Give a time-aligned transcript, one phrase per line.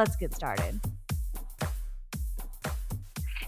[0.00, 0.80] Let's get started.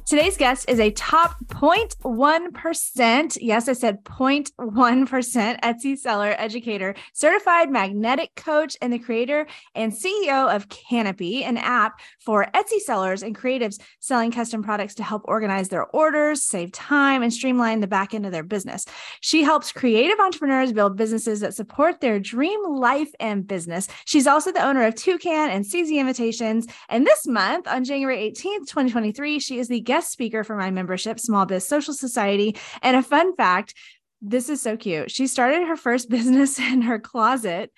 [0.04, 3.38] Today's guest is a top 0.1%.
[3.40, 10.54] Yes, I said 0.1% Etsy seller, educator, certified magnetic coach, and the creator and CEO
[10.54, 15.68] of Canopy, an app for Etsy sellers and creatives selling custom products to help organize
[15.68, 18.84] their orders, save time, and streamline the back end of their business.
[19.20, 23.86] She helps creative entrepreneurs build businesses that support their dream life and business.
[24.04, 26.66] She's also the owner of Toucan and CZ Invitations.
[26.88, 31.20] And this month, on January 18th, 2023, she is the guest speaker for my membership,
[31.20, 32.56] Small Biz Social Society.
[32.80, 33.74] And a fun fact
[34.22, 35.10] this is so cute.
[35.10, 37.70] She started her first business in her closet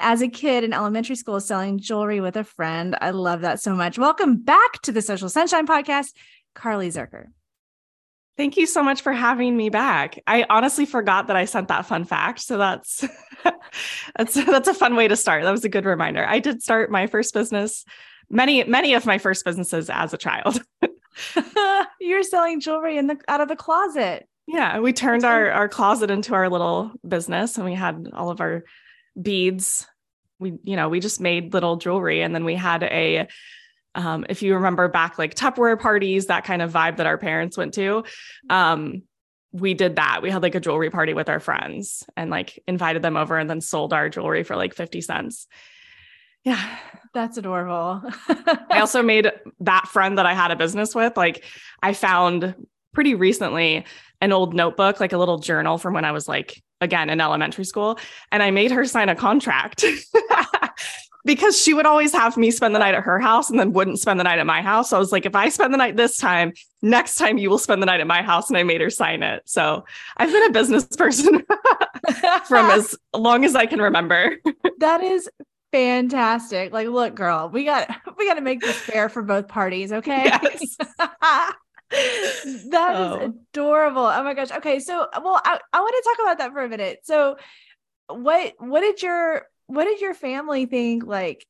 [0.00, 2.96] as a kid in elementary school selling jewelry with a friend.
[3.02, 3.98] I love that so much.
[3.98, 6.14] Welcome back to the Social Sunshine Podcast,
[6.54, 7.26] Carley Zuercher.
[8.38, 10.22] Thank you so much for having me back.
[10.26, 13.04] I honestly forgot that I sent that fun fact, so that's
[14.16, 15.42] that's that's a fun way to start.
[15.42, 16.24] That was a good reminder.
[16.24, 17.84] I did start my first business,
[18.30, 20.62] many many of my first businesses as a child.
[22.00, 24.28] You're selling jewelry in the out of the closet.
[24.46, 28.40] Yeah, we turned our our closet into our little business and we had all of
[28.40, 28.64] our
[29.20, 29.86] beads.
[30.38, 33.28] We you know, we just made little jewelry and then we had a
[33.94, 37.56] um, if you remember back like Tupperware parties, that kind of vibe that our parents
[37.56, 38.04] went to.
[38.48, 39.02] Um,
[39.52, 40.20] we did that.
[40.22, 43.48] We had like a jewelry party with our friends and like invited them over and
[43.48, 45.46] then sold our jewelry for like 50 cents.
[46.44, 46.78] Yeah.
[47.14, 48.02] That's adorable.
[48.70, 51.16] I also made that friend that I had a business with.
[51.16, 51.44] Like,
[51.82, 52.54] I found
[52.94, 53.84] pretty recently
[54.20, 57.64] an old notebook, like a little journal from when I was like, again, in elementary
[57.64, 57.98] school.
[58.30, 59.84] And I made her sign a contract
[61.24, 63.98] because she would always have me spend the night at her house and then wouldn't
[63.98, 64.90] spend the night at my house.
[64.90, 67.58] So I was like, if I spend the night this time, next time you will
[67.58, 68.48] spend the night at my house.
[68.48, 69.42] And I made her sign it.
[69.46, 69.84] So
[70.16, 71.42] I've been a business person
[72.46, 74.36] from as long as I can remember.
[74.78, 75.28] that is
[75.72, 76.72] fantastic.
[76.72, 80.24] Like, look, girl, we got we got to make this fair for both parties, okay?
[80.24, 80.76] Yes.
[81.90, 83.16] That oh.
[83.16, 84.04] is adorable.
[84.04, 84.50] Oh my gosh.
[84.50, 86.98] Okay, so well, I, I want to talk about that for a minute.
[87.04, 87.38] So,
[88.08, 91.46] what what did your what did your family think like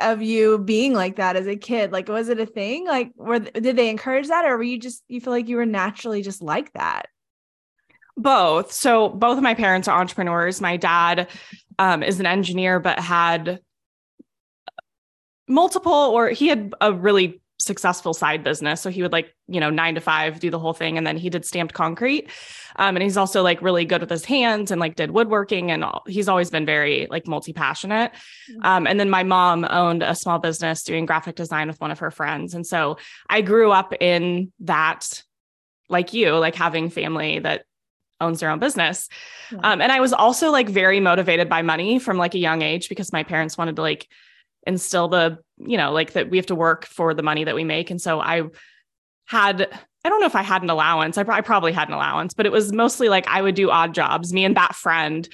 [0.00, 1.92] of you being like that as a kid?
[1.92, 2.86] Like, was it a thing?
[2.86, 5.66] Like, were did they encourage that, or were you just you feel like you were
[5.66, 7.06] naturally just like that?
[8.16, 8.72] Both.
[8.72, 10.60] So both of my parents are entrepreneurs.
[10.60, 11.28] My dad
[11.78, 13.60] um, is an engineer, but had
[15.48, 18.80] multiple, or he had a really successful side business.
[18.80, 20.98] So he would like, you know, nine to five, do the whole thing.
[20.98, 22.30] And then he did stamped concrete.
[22.76, 25.70] Um, and he's also like really good with his hands and like did woodworking.
[25.70, 28.12] And all, he's always been very like multi passionate.
[28.12, 28.66] Mm-hmm.
[28.66, 32.00] Um, and then my mom owned a small business doing graphic design with one of
[32.00, 32.54] her friends.
[32.54, 32.98] And so
[33.28, 35.22] I grew up in that,
[35.88, 37.64] like you, like having family that
[38.20, 39.08] owns their own business.
[39.52, 39.58] Yeah.
[39.62, 42.88] Um, and I was also like very motivated by money from like a young age
[42.88, 44.08] because my parents wanted to like
[44.66, 47.64] instill the, you know, like that we have to work for the money that we
[47.64, 47.90] make.
[47.90, 48.44] And so I
[49.26, 49.68] had,
[50.04, 51.18] I don't know if I had an allowance.
[51.18, 53.94] I, I probably had an allowance, but it was mostly like I would do odd
[53.94, 54.32] jobs.
[54.32, 55.28] Me and that friend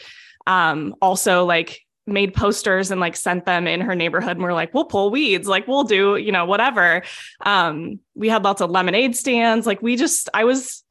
[0.46, 4.74] um, also like made posters and like sent them in her neighborhood and we're like
[4.74, 7.00] we'll pull weeds like we'll do you know whatever
[7.42, 10.82] um we had lots of lemonade stands like we just i was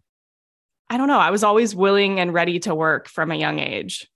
[0.91, 1.19] I don't know.
[1.19, 4.09] I was always willing and ready to work from a young age.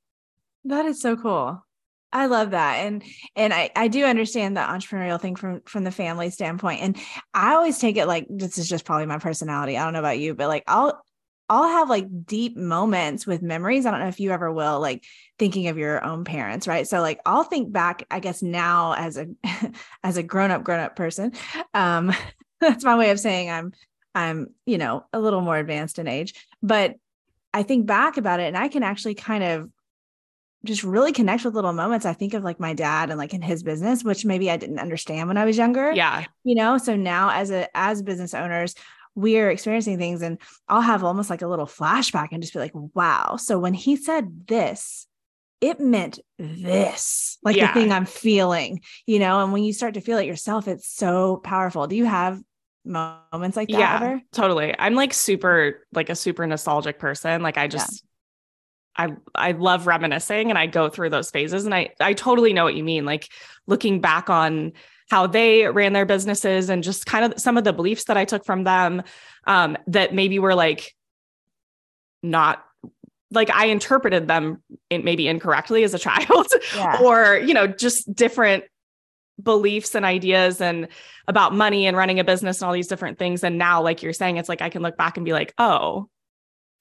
[0.65, 1.65] That is so cool.
[2.11, 2.85] I love that.
[2.85, 3.01] And
[3.33, 6.81] and I, I do understand the entrepreneurial thing from from the family standpoint.
[6.81, 6.97] And
[7.33, 9.77] I always take it like this is just probably my personality.
[9.77, 11.01] I don't know about you, but like I'll
[11.47, 13.85] I'll have like deep moments with memories.
[13.85, 15.05] I don't know if you ever will, like
[15.39, 16.85] thinking of your own parents, right?
[16.85, 19.27] So like I'll think back, I guess now as a
[20.03, 21.31] as a grown-up, grown-up person.
[21.73, 22.11] Um,
[22.59, 23.71] that's my way of saying I'm
[24.15, 26.33] I'm, you know, a little more advanced in age.
[26.63, 26.95] But
[27.53, 29.69] I think back about it and I can actually kind of
[30.63, 32.05] just really connect with little moments.
[32.05, 34.79] I think of like my dad and like in his business, which maybe I didn't
[34.79, 35.91] understand when I was younger.
[35.91, 36.25] Yeah.
[36.43, 38.73] You know, so now as a as business owners,
[39.13, 42.73] we're experiencing things and I'll have almost like a little flashback and just be like,
[42.73, 43.37] wow.
[43.37, 45.07] So when he said this,
[45.61, 47.67] it meant this, like yeah.
[47.67, 50.87] the thing I'm feeling, you know, and when you start to feel it yourself, it's
[50.87, 51.87] so powerful.
[51.87, 52.41] Do you have
[52.85, 54.21] moments like that yeah, ever?
[54.31, 54.73] Totally.
[54.77, 57.41] I'm like super like a super nostalgic person.
[57.41, 58.03] Like I just
[58.97, 59.07] yeah.
[59.35, 62.63] I I love reminiscing and I go through those phases and I I totally know
[62.63, 63.05] what you mean.
[63.05, 63.29] Like
[63.67, 64.73] looking back on
[65.09, 68.25] how they ran their businesses and just kind of some of the beliefs that I
[68.25, 69.03] took from them
[69.45, 70.95] um, that maybe were like
[72.23, 72.63] not
[73.31, 76.99] like I interpreted them in, maybe incorrectly as a child yeah.
[77.01, 78.63] or, you know, just different
[79.41, 80.87] beliefs and ideas and
[81.27, 83.43] about money and running a business and all these different things.
[83.43, 86.09] And now, like you're saying, it's like I can look back and be like, oh,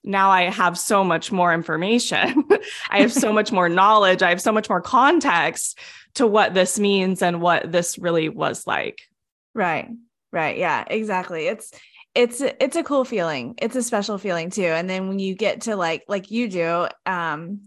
[0.03, 2.45] now I have so much more information.
[2.89, 4.21] I have so much more knowledge.
[4.21, 5.79] I have so much more context
[6.15, 9.01] to what this means and what this really was like.
[9.53, 9.89] Right.
[10.31, 10.57] Right.
[10.57, 11.47] Yeah, exactly.
[11.47, 11.71] It's
[12.13, 13.55] it's it's a cool feeling.
[13.57, 14.63] It's a special feeling too.
[14.63, 17.61] And then when you get to like like you do, um,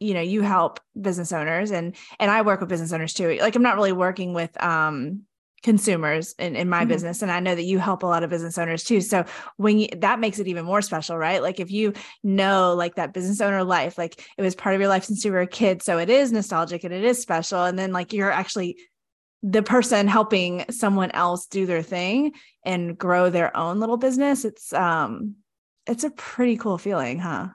[0.00, 3.38] you know, you help business owners and and I work with business owners too.
[3.40, 5.22] Like I'm not really working with um
[5.62, 6.88] consumers in, in my mm-hmm.
[6.88, 9.24] business and i know that you help a lot of business owners too so
[9.56, 11.92] when you, that makes it even more special right like if you
[12.22, 15.30] know like that business owner life like it was part of your life since you
[15.30, 18.30] were a kid so it is nostalgic and it is special and then like you're
[18.30, 18.76] actually
[19.42, 22.32] the person helping someone else do their thing
[22.64, 25.34] and grow their own little business it's um
[25.86, 27.48] it's a pretty cool feeling huh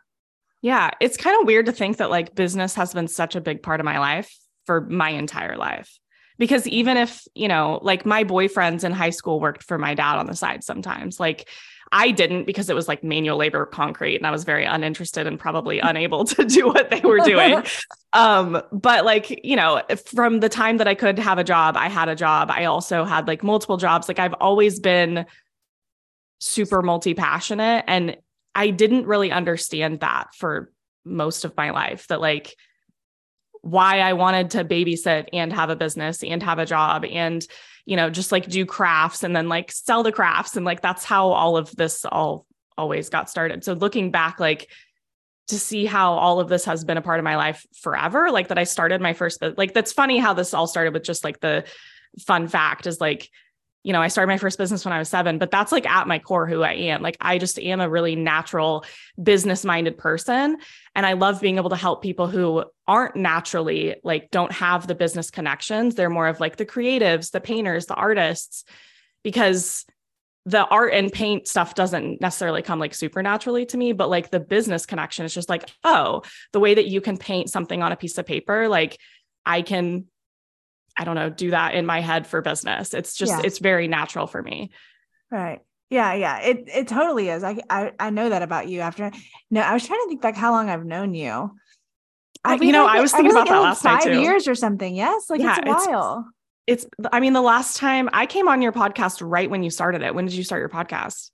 [0.66, 3.62] yeah it's kind of weird to think that like business has been such a big
[3.62, 4.36] part of my life
[4.66, 6.00] for my entire life
[6.40, 10.18] because even if you know like my boyfriends in high school worked for my dad
[10.18, 11.48] on the side sometimes like
[11.92, 15.40] I didn't because it was like manual labor concrete and I was very uninterested and
[15.40, 17.64] probably unable to do what they were doing.
[18.14, 21.88] um, but like, you know, from the time that I could have a job, I
[21.88, 22.50] had a job.
[22.50, 24.08] I also had like multiple jobs.
[24.08, 25.28] Like I've always been
[26.40, 28.18] super multi-passionate and
[28.56, 30.72] I didn't really understand that for
[31.04, 32.56] most of my life that like
[33.62, 37.46] why I wanted to babysit and have a business and have a job and
[37.86, 41.04] you know just like do crafts and then like sell the crafts and like that's
[41.04, 42.46] how all of this all
[42.78, 43.63] always got started.
[43.63, 44.69] So looking back like
[45.48, 48.48] to see how all of this has been a part of my life forever like
[48.48, 51.40] that I started my first like that's funny how this all started with just like
[51.40, 51.66] the
[52.25, 53.30] fun fact is like
[53.86, 56.08] you know, I started my first business when I was seven, but that's like at
[56.08, 57.04] my core who I am.
[57.04, 58.84] Like, I just am a really natural
[59.22, 60.58] business minded person.
[60.96, 64.96] And I love being able to help people who aren't naturally like, don't have the
[64.96, 65.94] business connections.
[65.94, 68.64] They're more of like the creatives, the painters, the artists,
[69.24, 69.86] because
[70.48, 74.40] the art and paint stuff doesn't necessarily come like supernaturally to me, but like the
[74.40, 76.24] business connection is just like, oh,
[76.54, 78.98] the way that you can paint something on a piece of paper, like
[79.46, 80.06] I can
[80.98, 82.94] I don't know, do that in my head for business.
[82.94, 83.42] It's just, yeah.
[83.44, 84.72] it's very natural for me.
[85.32, 85.62] Right.
[85.90, 86.40] Yeah, yeah.
[86.40, 87.44] It it totally is.
[87.44, 89.12] I, I I know that about you after
[89.52, 91.52] no, I was trying to think back how long I've known you.
[92.44, 94.22] I mean, you know, I was thinking I about that last five night too.
[94.22, 94.96] years or something.
[94.96, 95.30] Yes.
[95.30, 96.28] Like yeah, it's a while.
[96.68, 99.70] It's, it's I mean, the last time I came on your podcast right when you
[99.70, 100.14] started it.
[100.14, 101.32] When did you start your podcast?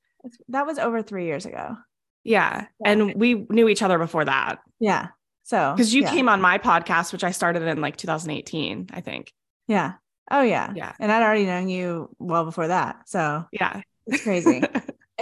[0.50, 1.78] That was over three years ago.
[2.24, 2.66] Yeah.
[2.80, 2.92] yeah.
[2.92, 4.60] And we knew each other before that.
[4.80, 5.08] Yeah.
[5.44, 6.12] So because you yeah.
[6.12, 9.34] came on my podcast, which I started in like 2018, I think.
[9.72, 9.94] Yeah.
[10.30, 10.74] Oh yeah.
[10.76, 10.94] Yeah.
[11.00, 13.08] And I'd already known you well before that.
[13.08, 14.62] So yeah, it's crazy.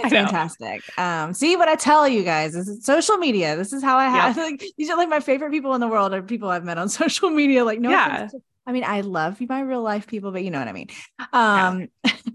[0.02, 0.80] It's fantastic.
[0.98, 3.54] Um, see what I tell you guys this is social media.
[3.54, 6.14] This is how I have like these are like my favorite people in the world
[6.14, 7.66] are people I've met on social media.
[7.66, 8.28] Like, no, yeah.
[8.66, 10.88] I mean, I love my real life people, but you know what I mean.
[11.34, 11.88] Um,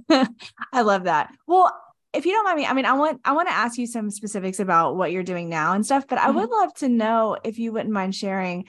[0.08, 0.28] yeah.
[0.72, 1.34] I love that.
[1.48, 1.76] Well,
[2.14, 4.12] if you don't mind me, I mean, I want I want to ask you some
[4.12, 6.28] specifics about what you're doing now and stuff, but mm-hmm.
[6.28, 8.66] I would love to know if you wouldn't mind sharing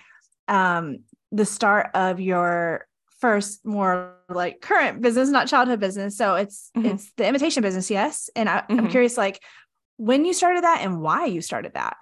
[0.48, 1.00] um
[1.32, 2.86] the start of your
[3.18, 6.16] first more like current business, not childhood business.
[6.16, 6.86] So it's mm-hmm.
[6.86, 8.30] it's the imitation business, yes.
[8.36, 8.78] And I, mm-hmm.
[8.78, 9.42] I'm curious, like
[9.96, 11.96] when you started that and why you started that.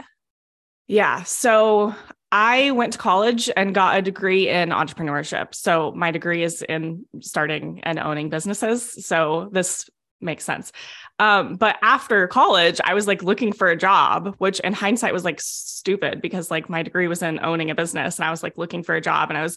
[0.86, 1.22] Yeah.
[1.22, 1.94] So
[2.32, 5.54] I went to college and got a degree in entrepreneurship.
[5.54, 9.06] So my degree is in starting and owning businesses.
[9.06, 9.88] So this
[10.24, 10.72] makes sense.
[11.20, 15.24] Um, but after college, I was like looking for a job, which in hindsight was
[15.24, 18.58] like stupid because like my degree was in owning a business and I was like
[18.58, 19.56] looking for a job and I was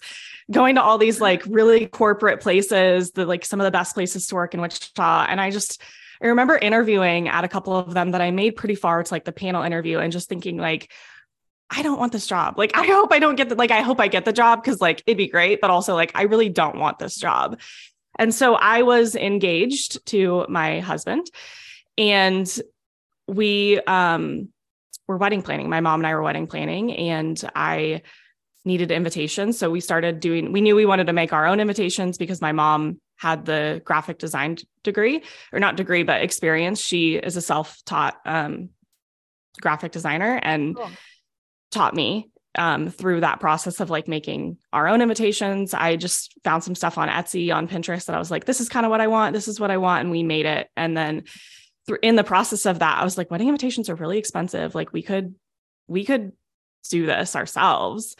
[0.51, 4.27] going to all these like really corporate places, the like some of the best places
[4.27, 5.25] to work in Wichita.
[5.27, 5.81] And I just,
[6.21, 9.25] I remember interviewing at a couple of them that I made pretty far to like
[9.25, 10.91] the panel interview and just thinking like,
[11.69, 12.57] I don't want this job.
[12.57, 14.79] Like, I hope I don't get the, like, I hope I get the job because
[14.79, 17.59] like it'd be great, but also like, I really don't want this job.
[18.17, 21.29] And so I was engaged to my husband
[21.97, 22.61] and
[23.27, 24.49] we um,
[25.07, 25.69] were wedding planning.
[25.69, 28.01] My mom and I were wedding planning and I
[28.65, 29.57] needed invitations.
[29.57, 32.51] So we started doing, we knew we wanted to make our own invitations because my
[32.51, 36.79] mom had the graphic design degree or not degree, but experience.
[36.79, 38.69] She is a self taught um,
[39.59, 40.89] graphic designer and cool.
[41.71, 45.73] taught me um, through that process of like making our own invitations.
[45.73, 48.69] I just found some stuff on Etsy, on Pinterest that I was like, this is
[48.69, 49.33] kind of what I want.
[49.33, 50.01] This is what I want.
[50.01, 50.69] And we made it.
[50.75, 51.23] And then
[52.01, 54.75] in the process of that, I was like, wedding invitations are really expensive.
[54.75, 55.35] Like we could,
[55.87, 56.33] we could
[56.89, 58.15] do this ourselves.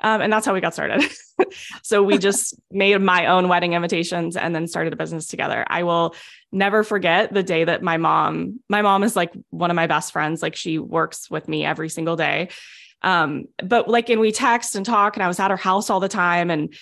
[0.00, 1.02] Um, and that's how we got started.
[1.82, 5.64] so we just made my own wedding invitations and then started a business together.
[5.68, 6.14] I will
[6.52, 10.12] never forget the day that my mom, my mom is like one of my best
[10.12, 10.42] friends.
[10.42, 12.48] Like she works with me every single day.
[13.02, 16.00] Um, but like, and we text and talk, and I was at her house all
[16.00, 16.50] the time.
[16.50, 16.74] And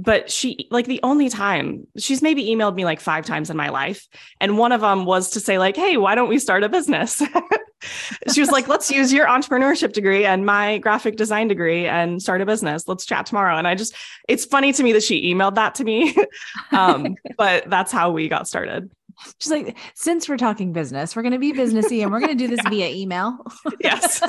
[0.00, 3.68] but she like the only time she's maybe emailed me like five times in my
[3.68, 4.08] life
[4.40, 7.22] and one of them was to say like hey why don't we start a business
[8.32, 12.40] she was like let's use your entrepreneurship degree and my graphic design degree and start
[12.40, 13.94] a business let's chat tomorrow and i just
[14.26, 16.16] it's funny to me that she emailed that to me
[16.72, 18.90] um, but that's how we got started
[19.38, 22.34] She's like, since we're talking business, we're going to be businessy and we're going to
[22.34, 22.70] do this yeah.
[22.70, 23.36] via email.
[23.78, 24.22] yes.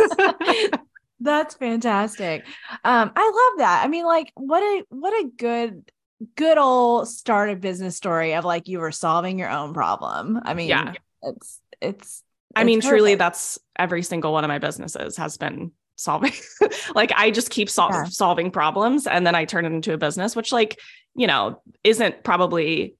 [1.21, 2.45] That's fantastic.
[2.83, 3.85] Um, I love that.
[3.85, 5.91] I mean, like, what a what a good
[6.35, 10.39] good old start a business story of like you were solving your own problem.
[10.43, 12.23] I mean, yeah, it's it's.
[12.55, 12.89] I mean, perfect.
[12.89, 16.33] truly, that's every single one of my businesses has been solving.
[16.95, 18.05] like, I just keep sol- yeah.
[18.05, 20.79] solving problems, and then I turn it into a business, which, like,
[21.15, 22.95] you know, isn't probably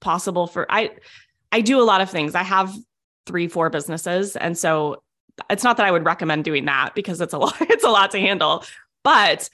[0.00, 0.92] possible for I.
[1.52, 2.34] I do a lot of things.
[2.34, 2.74] I have
[3.26, 5.02] three, four businesses, and so
[5.50, 8.10] it's not that I would recommend doing that because it's a lot, it's a lot
[8.12, 8.64] to handle.
[9.04, 9.48] But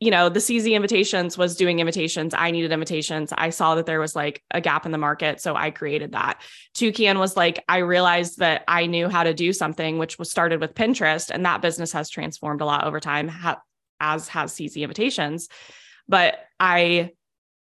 [0.00, 2.32] you know, the CZ invitations was doing invitations.
[2.32, 3.32] I needed invitations.
[3.36, 5.40] I saw that there was like a gap in the market.
[5.40, 6.40] So I created that.
[6.74, 10.60] Toucan was like, I realized that I knew how to do something, which was started
[10.60, 11.30] with Pinterest.
[11.30, 13.28] And that business has transformed a lot over time,
[13.98, 15.48] as has CZ invitations.
[16.06, 17.10] But I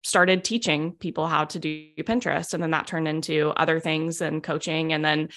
[0.04, 2.54] started teaching people how to do Pinterest.
[2.54, 4.94] And then that turned into other things and coaching.
[4.94, 5.30] And then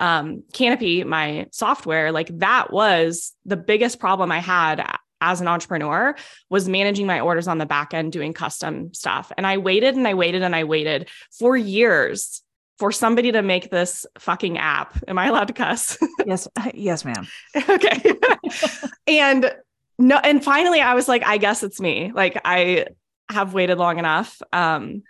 [0.00, 4.84] um, Canopy, my software, like that was the biggest problem I had
[5.20, 6.16] as an entrepreneur
[6.48, 9.30] was managing my orders on the back end, doing custom stuff.
[9.36, 12.42] And I waited and I waited and I waited for years
[12.78, 14.96] for somebody to make this fucking app.
[15.06, 15.98] Am I allowed to cuss?
[16.26, 16.48] yes.
[16.72, 17.26] Yes, ma'am.
[17.68, 18.14] okay.
[19.06, 19.54] and
[19.98, 22.10] no, and finally I was like, I guess it's me.
[22.14, 22.86] Like I
[23.30, 24.40] have waited long enough.
[24.52, 25.02] Um,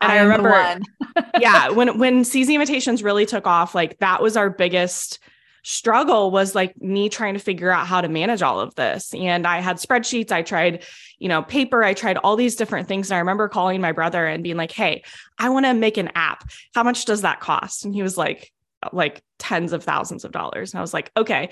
[0.00, 0.80] and I, I remember,
[1.40, 5.18] yeah, when when CZ invitations really took off, like that was our biggest
[5.62, 9.12] struggle was like me trying to figure out how to manage all of this.
[9.14, 10.84] And I had spreadsheets, I tried,
[11.18, 13.10] you know, paper, I tried all these different things.
[13.10, 15.02] And I remember calling my brother and being like, "Hey,
[15.38, 16.48] I want to make an app.
[16.74, 18.52] How much does that cost?" And he was like,
[18.92, 20.72] like tens of thousands of dollars.
[20.72, 21.50] And I was like, "Okay,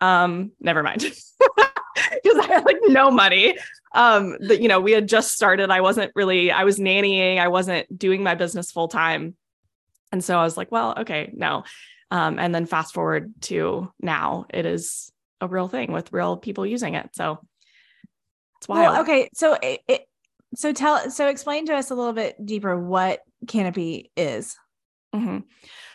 [0.00, 1.04] um, never mind."
[2.22, 3.58] because I had like no money.
[3.94, 5.70] Um that you know we had just started.
[5.70, 7.38] I wasn't really i was nannying.
[7.38, 9.36] I wasn't doing my business full time
[10.12, 11.64] and so i was like well okay no.
[12.10, 15.10] Um and then fast forward to now it is
[15.40, 17.10] a real thing with real people using it.
[17.12, 17.38] So
[18.58, 18.92] it's wild.
[18.92, 20.08] well, okay so it, it
[20.54, 24.56] so tell so explain to us a little bit deeper what canopy is.
[25.14, 25.38] Mm-hmm.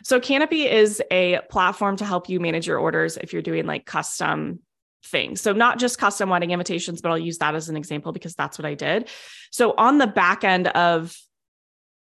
[0.03, 3.85] So Canopy is a platform to help you manage your orders if you're doing like
[3.85, 4.59] custom
[5.05, 5.41] things.
[5.41, 8.57] So not just custom wedding invitations, but I'll use that as an example because that's
[8.57, 9.09] what I did.
[9.51, 11.15] So on the back end of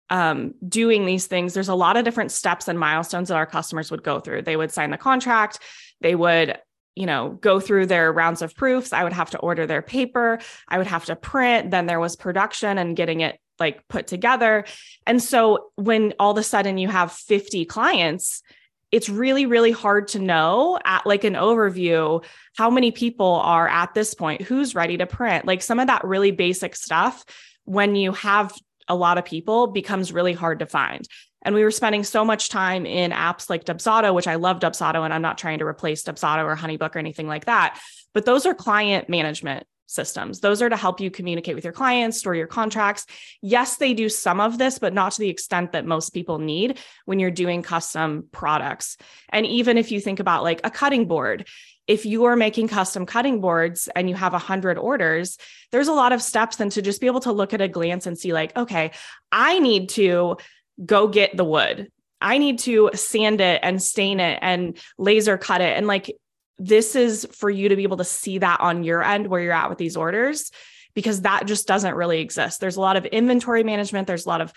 [0.10, 3.92] um, doing these things, there's a lot of different steps and milestones that our customers
[3.92, 4.42] would go through.
[4.42, 5.60] They would sign the contract,
[6.02, 6.58] they would
[6.96, 10.40] you know go through their rounds of proofs i would have to order their paper
[10.68, 14.66] i would have to print then there was production and getting it like put together
[15.08, 18.44] and so when all of a sudden you have 50 clients
[18.92, 22.24] it's really really hard to know at like an overview
[22.58, 26.04] how many people are at this point who's ready to print like some of that
[26.04, 27.26] really basic stuff
[27.66, 28.54] when you have
[28.88, 31.08] a lot of people becomes really hard to find
[31.44, 35.04] and we were spending so much time in apps like Dubsado, which I love Dubsado,
[35.04, 37.80] and I'm not trying to replace Dubsado or Honeybook or anything like that.
[38.14, 40.40] But those are client management systems.
[40.40, 43.06] Those are to help you communicate with your clients, store your contracts.
[43.42, 46.80] Yes, they do some of this, but not to the extent that most people need
[47.06, 48.98] when you're doing custom products.
[49.30, 51.48] And even if you think about like a cutting board,
[51.88, 55.38] if you are making custom cutting boards and you have 100 orders,
[55.72, 56.60] there's a lot of steps.
[56.60, 58.92] And to just be able to look at a glance and see, like, okay,
[59.32, 60.38] I need to
[60.86, 61.92] go get the wood.
[62.22, 65.76] I need to sand it and stain it and laser cut it.
[65.76, 66.16] And like
[66.62, 69.52] this is for you to be able to see that on your end where you're
[69.52, 70.52] at with these orders
[70.94, 72.60] because that just doesn't really exist.
[72.60, 74.08] There's a lot of inventory management.
[74.08, 74.54] There's a lot of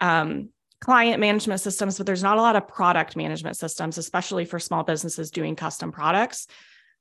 [0.00, 0.48] um,
[0.80, 4.82] client management systems but there's not a lot of product management systems especially for small
[4.82, 6.46] businesses doing custom products.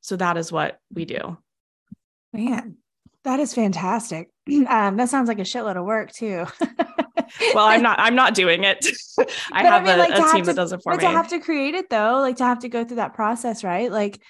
[0.02, 1.38] So that is what we do.
[2.32, 2.78] Man
[3.24, 4.30] that is fantastic.
[4.68, 6.46] Um, that sounds like a shitload of work too.
[7.56, 8.86] Well i'm not i'm not doing it.
[9.52, 11.08] I have I mean, a, like, a team to, that does it for but me.
[11.08, 13.92] to have to create it though like to have to go through that process right?
[13.92, 14.22] Like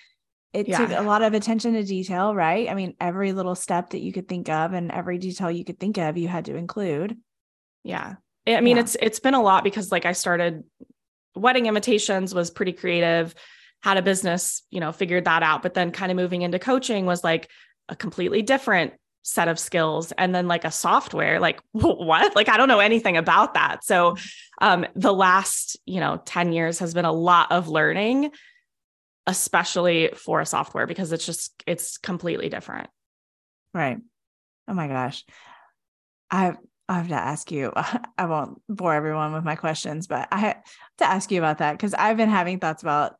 [0.53, 0.77] it yeah.
[0.77, 2.69] took a lot of attention to detail, right?
[2.69, 5.79] I mean, every little step that you could think of and every detail you could
[5.79, 7.17] think of, you had to include.
[7.83, 8.15] Yeah.
[8.45, 8.83] I mean, yeah.
[8.83, 10.63] it's it's been a lot because like I started
[11.35, 13.33] wedding invitations was pretty creative.
[13.81, 15.63] had a business, you know, figured that out.
[15.63, 17.49] But then kind of moving into coaching was like
[17.89, 18.93] a completely different
[19.23, 23.15] set of skills and then like a software like what like i don't know anything
[23.15, 24.17] about that so
[24.61, 28.29] um the last you know 10 years has been a lot of learning
[29.27, 32.89] especially for a software because it's just it's completely different
[33.73, 33.97] right
[34.67, 35.23] oh my gosh
[36.29, 36.53] i
[36.89, 37.71] I have to ask you.
[38.17, 40.63] I won't bore everyone with my questions, but I have
[40.97, 43.15] to ask you about that because I've been having thoughts about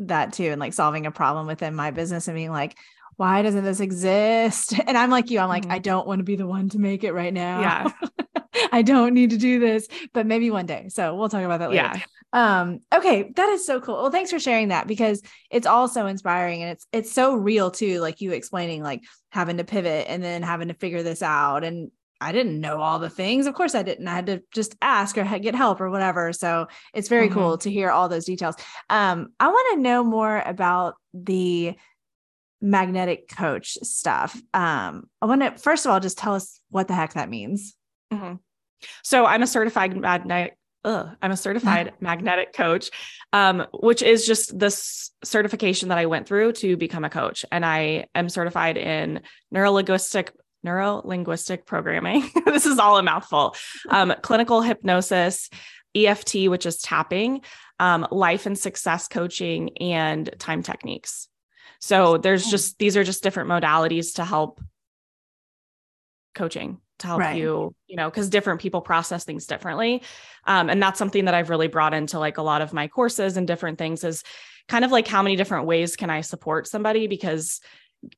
[0.00, 2.76] that too and like solving a problem within my business and being like,
[3.16, 4.74] why doesn't this exist?
[4.86, 5.72] And I'm like you, I'm like, mm-hmm.
[5.72, 7.60] I don't want to be the one to make it right now.
[7.60, 7.90] Yeah.
[8.72, 10.88] I don't need to do this, but maybe one day.
[10.88, 11.92] So we'll talk about that later.
[11.94, 12.02] Yeah.
[12.32, 13.96] Um, okay, that is so cool.
[14.02, 17.70] Well, thanks for sharing that because it's all so inspiring and it's it's so real
[17.70, 21.64] too, like you explaining like having to pivot and then having to figure this out.
[21.64, 23.46] And I didn't know all the things.
[23.46, 24.08] Of course I didn't.
[24.08, 26.32] I had to just ask or get help or whatever.
[26.32, 27.38] So it's very mm-hmm.
[27.38, 28.56] cool to hear all those details.
[28.90, 31.76] Um, I want to know more about the
[32.60, 34.34] magnetic coach stuff.
[34.52, 37.74] Um, I want to first of all just tell us what the heck that means.
[38.12, 38.34] Mm-hmm.
[39.02, 40.56] So I'm a certified magnetic.
[40.84, 42.90] Ugh, I'm a certified magnetic coach,
[43.32, 47.44] um, which is just this certification that I went through to become a coach.
[47.50, 49.20] And I am certified in
[49.52, 50.30] neurolinguistic
[50.62, 52.30] neuro linguistic programming.
[52.44, 53.54] this is all a mouthful.
[53.88, 55.50] Um, clinical hypnosis,
[55.94, 57.42] EFT, which is tapping,
[57.80, 61.28] um, life and success coaching, and time techniques.
[61.80, 64.60] So there's just these are just different modalities to help
[66.34, 67.36] coaching to help right.
[67.36, 70.02] you, you know, because different people process things differently.
[70.44, 73.36] Um, and that's something that I've really brought into like a lot of my courses
[73.36, 74.22] and different things is
[74.68, 77.06] kind of like how many different ways can I support somebody?
[77.06, 77.60] Because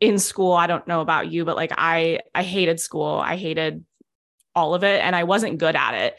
[0.00, 3.14] in school, I don't know about you, but like I I hated school.
[3.14, 3.84] I hated
[4.54, 6.16] all of it and I wasn't good at it.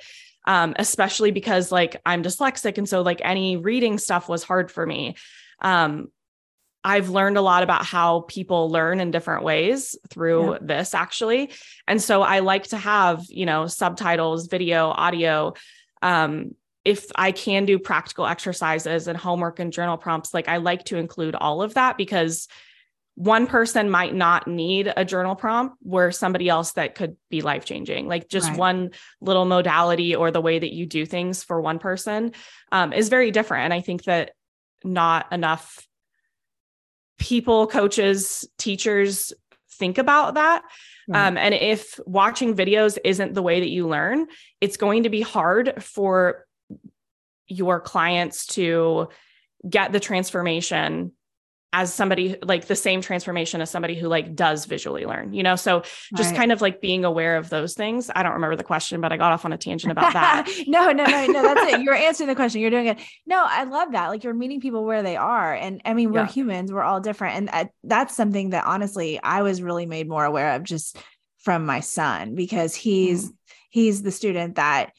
[0.48, 2.80] Um, especially because like I'm dyslexic.
[2.80, 5.16] And so like any reading stuff was hard for me.
[5.62, 6.08] Um,
[6.84, 10.58] I've learned a lot about how people learn in different ways through yeah.
[10.62, 11.52] this actually.
[11.88, 15.54] And so I like to have, you know, subtitles, video, audio.
[16.02, 20.86] Um, if I can do practical exercises and homework and journal prompts, like I like
[20.86, 22.48] to include all of that because
[23.16, 27.66] one person might not need a journal prompt where somebody else that could be life
[27.66, 28.58] changing like just right.
[28.58, 28.90] one
[29.20, 32.32] little modality or the way that you do things for one person
[32.72, 34.32] um, is very different and i think that
[34.84, 35.86] not enough
[37.22, 39.32] people, coaches, teachers
[39.74, 40.64] think about that.
[41.08, 41.28] Right.
[41.28, 44.28] Um, and if watching videos isn't the way that you learn,
[44.60, 46.48] it's going to be hard for
[47.48, 49.10] your clients to
[49.70, 51.12] get the transformation
[51.74, 55.56] as somebody like the same transformation as somebody who like does visually learn, you know?
[55.56, 55.84] So
[56.16, 56.38] just right.
[56.38, 58.12] kind of like being aware of those things.
[58.14, 60.50] I don't remember the question, but I got off on a tangent about that.
[60.68, 61.82] no, no, no, no, that's it.
[61.82, 62.60] You're answering the question.
[62.60, 63.00] You're doing it.
[63.26, 64.10] No, I love that.
[64.10, 65.54] Like you're meeting people where they are.
[65.54, 66.28] And I mean, we're yeah.
[66.28, 67.50] humans, we're all different.
[67.50, 70.98] And that's something that honestly, I was really made more aware of just
[71.40, 73.36] from my son because he's, mm.
[73.70, 74.92] he's the student that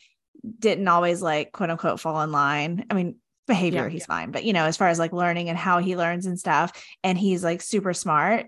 [0.58, 2.86] didn't always like quote unquote fall in line.
[2.90, 3.16] I mean,
[3.52, 4.14] behavior yeah, he's yeah.
[4.14, 6.72] fine but you know as far as like learning and how he learns and stuff
[7.04, 8.46] and he's like super smart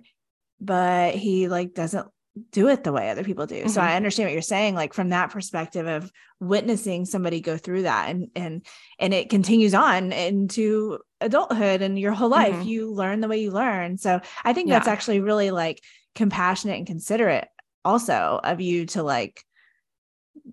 [0.61, 2.09] but he like doesn't
[2.51, 3.61] do it the way other people do.
[3.61, 3.69] Mm-hmm.
[3.69, 7.83] So I understand what you're saying like from that perspective of witnessing somebody go through
[7.83, 8.67] that and and
[8.99, 12.69] and it continues on into adulthood and your whole life mm-hmm.
[12.69, 13.99] you learn the way you learn.
[13.99, 14.75] So I think yeah.
[14.75, 15.81] that's actually really like
[16.14, 17.49] compassionate and considerate
[17.85, 19.40] also of you to like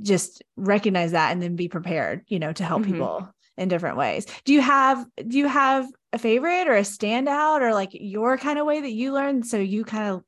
[0.02, 2.94] just recognize that and then be prepared, you know, to help mm-hmm.
[2.94, 4.26] people in different ways.
[4.46, 8.60] Do you have do you have a favorite or a standout or like your kind
[8.60, 10.24] of way that you learn so you kind of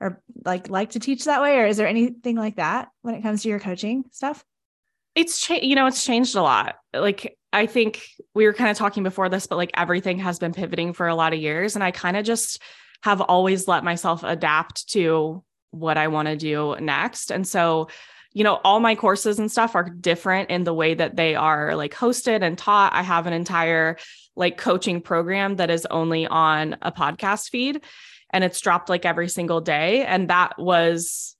[0.00, 3.22] or like like to teach that way or is there anything like that when it
[3.22, 4.44] comes to your coaching stuff?
[5.14, 6.76] It's cha- you know it's changed a lot.
[6.92, 8.02] Like I think
[8.34, 11.14] we were kind of talking before this but like everything has been pivoting for a
[11.14, 12.60] lot of years and I kind of just
[13.02, 17.30] have always let myself adapt to what I want to do next.
[17.30, 17.88] And so
[18.36, 21.74] you know, all my courses and stuff are different in the way that they are
[21.74, 22.92] like hosted and taught.
[22.92, 23.96] I have an entire
[24.36, 27.80] like coaching program that is only on a podcast feed
[28.28, 30.04] and it's dropped like every single day.
[30.04, 31.34] And that was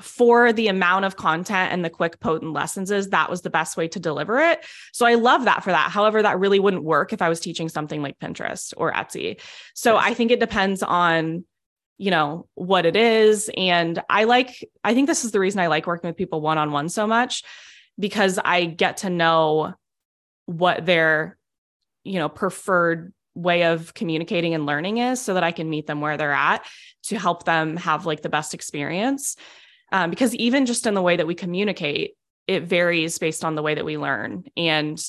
[0.00, 3.76] for the amount of content and the quick potent lessons is that was the best
[3.76, 4.64] way to deliver it.
[4.94, 5.90] So I love that for that.
[5.90, 9.38] However, that really wouldn't work if I was teaching something like Pinterest or Etsy.
[9.74, 11.44] So I think it depends on
[11.98, 13.50] you know what it is.
[13.56, 16.58] And i like i think this is the reason i like working with people one
[16.58, 17.42] on one so much
[17.98, 19.74] because i get to know
[20.46, 21.38] what their
[22.04, 26.00] you know preferred way of communicating and learning is so that i can meet them
[26.00, 26.64] where they're at
[27.06, 29.36] to help them have like the best experience.
[29.92, 32.14] Um, because even just in the way that we communicate
[32.46, 34.44] it varies based on the way that we learn.
[34.56, 35.00] And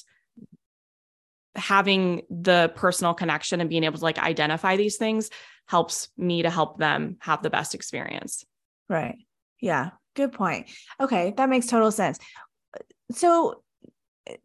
[1.57, 5.29] having the personal connection and being able to like identify these things
[5.67, 8.45] helps me to help them have the best experience.
[8.89, 9.17] Right.
[9.59, 9.91] Yeah.
[10.15, 10.69] Good point.
[10.99, 11.33] Okay.
[11.35, 12.19] That makes total sense.
[13.11, 13.63] So,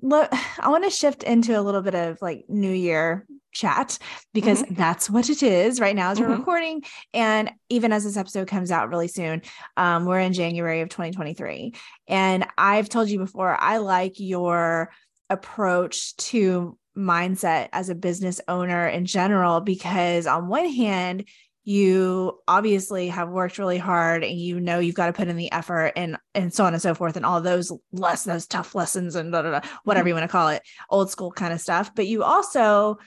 [0.01, 0.29] look,
[0.61, 3.99] I want to shift into a little bit of like New Year chat
[4.33, 4.75] because mm-hmm.
[4.75, 6.39] that's what it is right now as we're mm-hmm.
[6.39, 6.83] recording.
[7.13, 9.43] And even as this episode comes out really soon,
[9.77, 11.75] um, we're in January of 2023.
[12.09, 14.91] And I've told you before, I like your
[15.31, 21.25] approach to mindset as a business owner in general because on one hand
[21.65, 25.51] you obviously have worked really hard and you know you've got to put in the
[25.53, 29.15] effort and and so on and so forth and all those less those tough lessons
[29.15, 30.09] and blah, blah, blah, whatever mm-hmm.
[30.09, 31.95] you want to call it old school kind of stuff.
[31.95, 32.99] But you also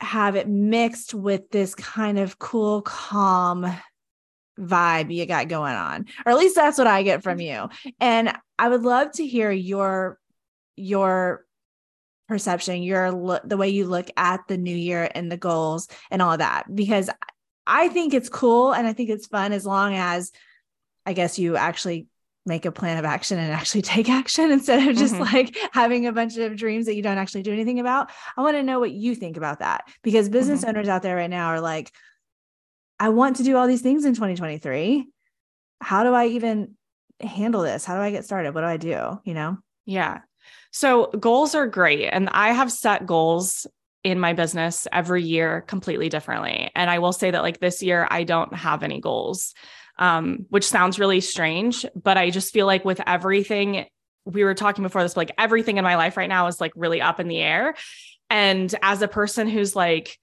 [0.00, 3.66] have it mixed with this kind of cool calm
[4.60, 7.68] vibe you got going on or at least that's what i get from you.
[8.00, 10.18] And i would love to hear your
[10.76, 11.44] your
[12.28, 16.22] perception, your look, the way you look at the new year and the goals and
[16.22, 17.10] all of that, because
[17.66, 20.32] I think it's cool and I think it's fun as long as
[21.04, 22.06] I guess you actually
[22.46, 25.34] make a plan of action and actually take action instead of just mm-hmm.
[25.34, 28.10] like having a bunch of dreams that you don't actually do anything about.
[28.36, 30.70] I want to know what you think about that because business mm-hmm.
[30.70, 31.92] owners out there right now are like,
[33.00, 35.06] I want to do all these things in 2023.
[35.80, 36.74] How do I even
[37.20, 37.84] handle this?
[37.84, 38.54] How do I get started?
[38.54, 39.20] What do I do?
[39.24, 39.58] You know?
[39.86, 40.20] Yeah.
[40.70, 42.06] So goals are great.
[42.06, 43.66] And I have set goals
[44.04, 46.70] in my business every year completely differently.
[46.74, 49.54] And I will say that like this year, I don't have any goals,
[49.98, 53.86] um, which sounds really strange, but I just feel like with everything,
[54.24, 57.00] we were talking before this, like everything in my life right now is like really
[57.00, 57.74] up in the air.
[58.30, 60.18] And as a person who's like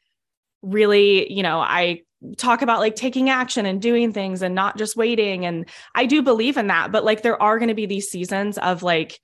[0.61, 2.03] really, you know, I
[2.37, 5.45] talk about like taking action and doing things and not just waiting.
[5.45, 8.57] And I do believe in that, but like there are going to be these seasons
[8.57, 9.19] of like,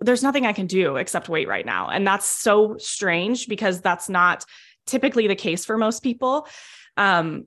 [0.00, 1.88] there's nothing I can do except wait right now.
[1.88, 4.44] And that's so strange because that's not
[4.86, 6.46] typically the case for most people.
[6.96, 7.46] Um,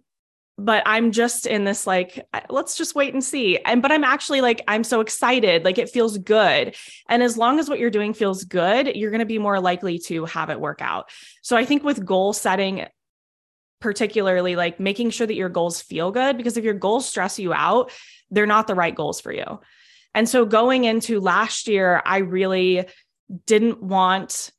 [0.58, 3.58] but I'm just in this like, let's just wait and see.
[3.58, 5.66] And, but I'm actually like, I'm so excited.
[5.66, 6.76] Like it feels good.
[7.10, 10.00] And as long as what you're doing feels good, you're going to be more likely
[10.00, 11.10] to have it work out.
[11.42, 12.86] So I think with goal setting,
[13.82, 17.54] particularly like making sure that your goals feel good, because if your goals stress you
[17.54, 17.92] out,
[18.32, 19.60] they're not the right goals for you.
[20.16, 22.86] And so going into last year, I really
[23.46, 24.52] didn't want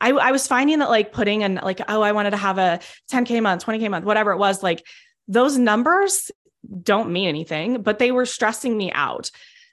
[0.00, 2.78] I, I was finding that like putting in like, oh, I wanted to have a
[3.10, 4.86] 10K month, 20K month, whatever it was, like
[5.26, 6.30] those numbers
[6.82, 9.30] don't mean anything, but they were stressing me out.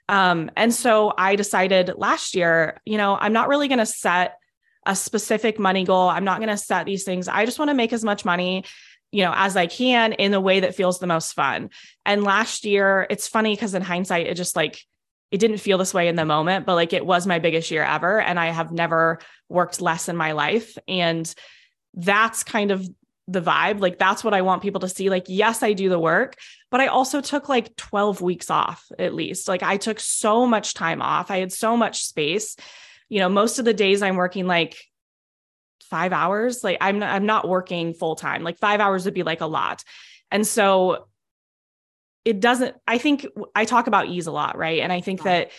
[0.08, 4.36] Um, and so I decided last year, you know, I'm not really going to set
[4.84, 6.08] a specific money goal.
[6.08, 7.28] I'm not going to set these things.
[7.28, 8.64] I just want to make as much money,
[9.10, 11.70] you know, as I can in the way that feels the most fun.
[12.04, 14.80] And last year, it's funny because in hindsight, it just like
[15.30, 17.82] it didn't feel this way in the moment, but like it was my biggest year
[17.82, 18.20] ever.
[18.20, 20.78] And I have never worked less in my life.
[20.86, 21.32] And
[21.94, 22.88] that's kind of
[23.28, 23.80] the vibe.
[23.80, 25.10] Like that's what I want people to see.
[25.10, 26.36] Like, yes, I do the work,
[26.70, 29.48] but I also took like 12 weeks off at least.
[29.48, 31.30] Like I took so much time off.
[31.30, 32.56] I had so much space.
[33.08, 34.76] You know, most of the days I'm working like
[35.82, 36.62] five hours.
[36.62, 38.42] Like I'm I'm not working full time.
[38.42, 39.82] Like five hours would be like a lot.
[40.30, 41.06] And so
[42.26, 44.80] it doesn't i think i talk about ease a lot right?
[44.80, 45.50] And i think that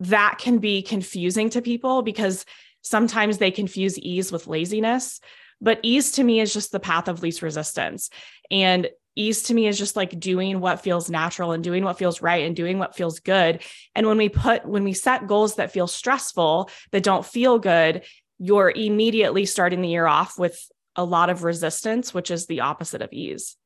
[0.00, 2.44] that can be confusing to people because
[2.82, 5.20] sometimes they confuse ease with laziness
[5.60, 8.10] but ease to me is just the path of least resistance.
[8.50, 12.22] And ease to me is just like doing what feels natural and doing what feels
[12.22, 13.62] right and doing what feels good.
[13.94, 18.04] And when we put when we set goals that feel stressful that don't feel good
[18.40, 23.02] you're immediately starting the year off with a lot of resistance which is the opposite
[23.02, 23.56] of ease.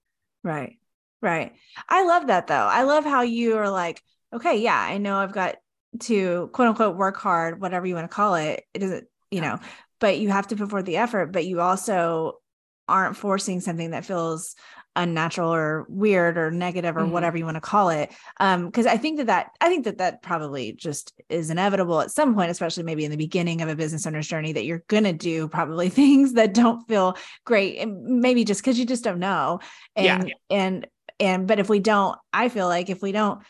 [0.43, 0.79] Right
[1.23, 1.53] Right.
[1.89, 2.55] I love that though.
[2.55, 5.57] I love how you are like, okay, yeah, I know I've got
[6.01, 8.65] to quote unquote work hard, whatever you want to call it.
[8.75, 9.61] It isn't, you know,
[10.01, 12.41] but you have to put forth the effort, but you also
[12.89, 14.57] aren't forcing something that feels
[14.95, 17.13] unnatural or weird or negative or mm-hmm.
[17.13, 19.97] whatever you want to call it um because i think that that i think that
[19.97, 23.75] that probably just is inevitable at some point especially maybe in the beginning of a
[23.75, 28.21] business owner's journey that you're going to do probably things that don't feel great and
[28.21, 29.61] maybe just because you just don't know
[29.97, 30.35] and yeah.
[30.51, 30.87] and
[31.23, 33.41] and but if we don't i feel like if we don't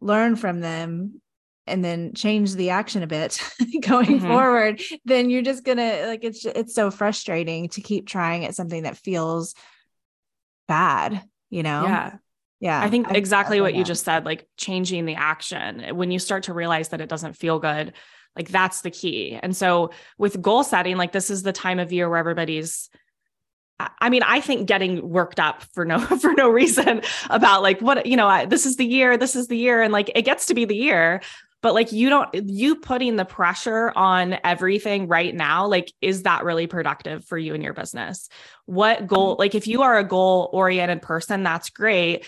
[0.00, 1.20] learn from them
[1.66, 3.42] and then change the action a bit
[3.80, 4.26] going mm-hmm.
[4.26, 8.84] forward then you're just gonna like it's it's so frustrating to keep trying at something
[8.84, 9.54] that feels
[10.68, 12.16] bad you know yeah
[12.60, 13.78] yeah i think I, exactly I what that.
[13.78, 17.34] you just said like changing the action when you start to realize that it doesn't
[17.34, 17.92] feel good
[18.36, 21.92] like that's the key and so with goal setting like this is the time of
[21.92, 22.88] year where everybody's
[23.80, 28.06] I mean, I think getting worked up for no for no reason about like what
[28.06, 30.46] you know, I, this is the year, this is the year, and like it gets
[30.46, 31.20] to be the year.
[31.60, 36.44] but like you don't you putting the pressure on everything right now like is that
[36.44, 38.28] really productive for you and your business
[38.66, 42.24] what goal like if you are a goal oriented person that's great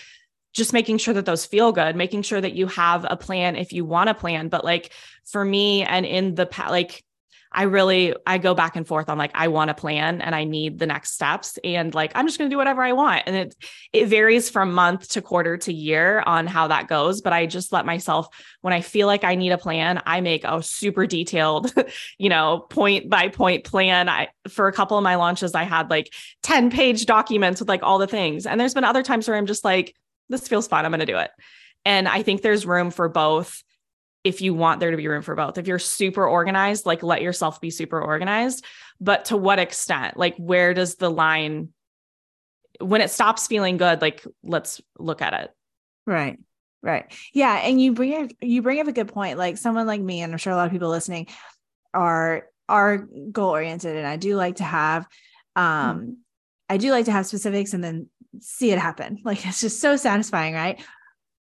[0.53, 3.71] just making sure that those feel good making sure that you have a plan if
[3.71, 4.91] you want a plan but like
[5.25, 7.03] for me and in the past, like
[7.51, 10.45] I really I go back and forth on like I want a plan and I
[10.45, 13.23] need the next steps and like I'm just going to do whatever I want.
[13.25, 13.55] And it
[13.91, 17.71] it varies from month to quarter to year on how that goes but I just
[17.71, 18.27] let myself
[18.61, 21.73] when I feel like I need a plan I make a super detailed
[22.17, 24.07] you know point by point plan.
[24.07, 27.83] I for a couple of my launches I had like 10 page documents with like
[27.83, 28.45] all the things.
[28.45, 29.93] And there's been other times where I'm just like
[30.29, 30.85] this feels fun.
[30.85, 31.31] I'm going to do it.
[31.85, 33.61] And I think there's room for both
[34.23, 35.57] if you want there to be room for both.
[35.57, 38.65] If you're super organized, like let yourself be super organized.
[38.99, 40.17] But to what extent?
[40.17, 41.69] Like, where does the line,
[42.79, 45.51] when it stops feeling good, like, let's look at it.
[46.05, 46.39] Right.
[46.83, 47.11] Right.
[47.33, 47.55] Yeah.
[47.55, 49.37] And you bring up, you bring up a good point.
[49.37, 51.27] Like someone like me, and I'm sure a lot of people listening
[51.93, 53.95] are, are goal oriented.
[53.95, 55.07] And I do like to have,
[55.55, 56.15] um, mm.
[56.69, 58.07] I do like to have specifics and then
[58.39, 59.19] see it happen.
[59.25, 60.53] Like it's just so satisfying.
[60.53, 60.83] Right.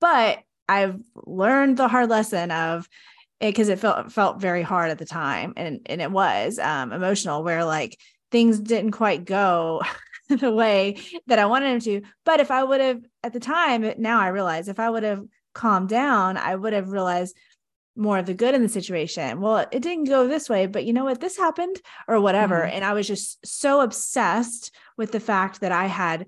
[0.00, 2.88] But I've learned the hard lesson of
[3.40, 6.92] it because it felt felt very hard at the time and and it was um
[6.92, 7.98] emotional where like
[8.30, 9.82] things didn't quite go
[10.28, 10.96] the way
[11.26, 12.02] that I wanted them to.
[12.24, 15.24] But if I would have at the time, now I realize if I would have
[15.54, 17.36] calmed down, I would have realized
[17.96, 19.40] more of the good in the situation.
[19.40, 21.20] Well, it didn't go this way, but you know what?
[21.20, 22.56] This happened or whatever.
[22.56, 22.74] Mm-hmm.
[22.74, 26.26] And I was just so obsessed with the fact that I had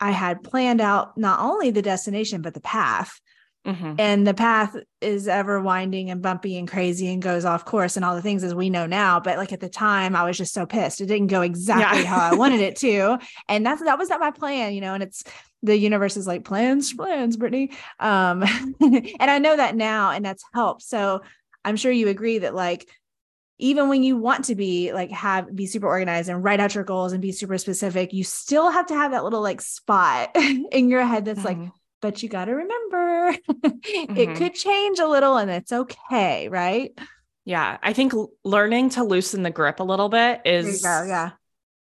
[0.00, 3.20] I had planned out not only the destination, but the path
[3.66, 3.94] Mm-hmm.
[3.98, 8.04] And the path is ever winding and bumpy and crazy and goes off course and
[8.04, 9.20] all the things as we know now.
[9.20, 11.00] But like at the time, I was just so pissed.
[11.00, 12.08] It didn't go exactly yeah.
[12.08, 13.18] how I wanted it to.
[13.48, 14.94] And that's that was not my plan, you know.
[14.94, 15.22] And it's
[15.62, 17.72] the universe is like plans, plans, Britney.
[18.00, 18.42] Um,
[18.80, 20.82] and I know that now, and that's helped.
[20.82, 21.22] So
[21.64, 22.88] I'm sure you agree that like
[23.58, 26.82] even when you want to be like have be super organized and write out your
[26.82, 30.88] goals and be super specific, you still have to have that little like spot in
[30.88, 31.62] your head that's mm-hmm.
[31.62, 34.16] like but you got to remember mm-hmm.
[34.16, 36.90] it could change a little and it's okay, right?
[37.46, 38.12] Yeah, I think
[38.44, 41.30] learning to loosen the grip a little bit is yeah.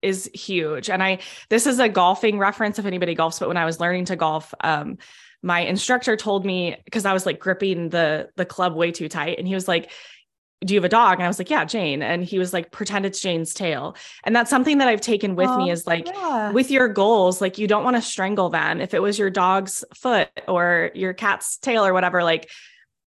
[0.03, 0.91] is huge.
[0.91, 4.07] And I this is a golfing reference if anybody golfs, but when I was learning
[4.07, 4.99] to golf, um
[5.43, 9.39] my instructor told me because I was like gripping the the club way too tight
[9.39, 9.93] and he was like
[10.65, 11.19] do you have a dog?
[11.19, 12.03] And I was like, yeah, Jane.
[12.03, 13.95] And he was like, pretend it's Jane's tail.
[14.25, 16.51] And that's something that I've taken with oh, me is like yeah.
[16.51, 18.81] with your goals, like you don't want to strangle them.
[18.81, 22.51] If it was your dog's foot or your cat's tail or whatever, like,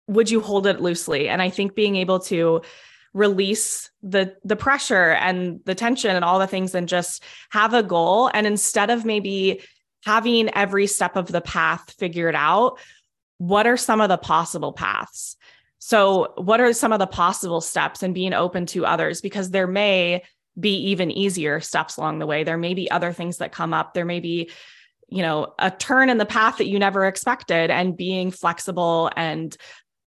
[0.08, 1.30] would you hold it loosely?
[1.30, 2.62] And I think being able to
[3.13, 7.84] release the the pressure and the tension and all the things and just have a
[7.84, 8.30] goal.
[8.34, 9.62] And instead of maybe
[10.06, 12.80] having every step of the path figured out,
[13.38, 15.38] what are some of the possible paths?
[15.80, 19.22] So, what are some of the possible steps and being open to others?
[19.22, 20.24] Because there may
[20.60, 22.44] be even easier steps along the way.
[22.44, 23.94] There may be other things that come up.
[23.94, 24.52] There may be,
[25.08, 29.56] you know, a turn in the path that you never expected, and being flexible and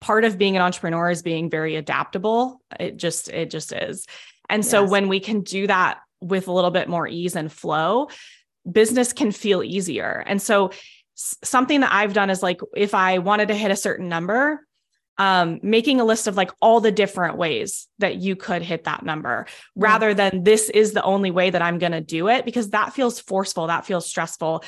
[0.01, 2.61] part of being an entrepreneur is being very adaptable.
[2.79, 4.07] It just, it just is.
[4.49, 4.91] And so, yes.
[4.91, 8.09] when we can do that with a little bit more ease and flow,
[8.69, 10.21] business can feel easier.
[10.27, 10.71] And so,
[11.15, 14.65] something that I've done is like if I wanted to hit a certain number,
[15.17, 19.03] um, making a list of like all the different ways that you could hit that
[19.03, 19.45] number
[19.75, 22.93] rather than this is the only way that I'm going to do it because that
[22.93, 24.63] feels forceful, that feels stressful.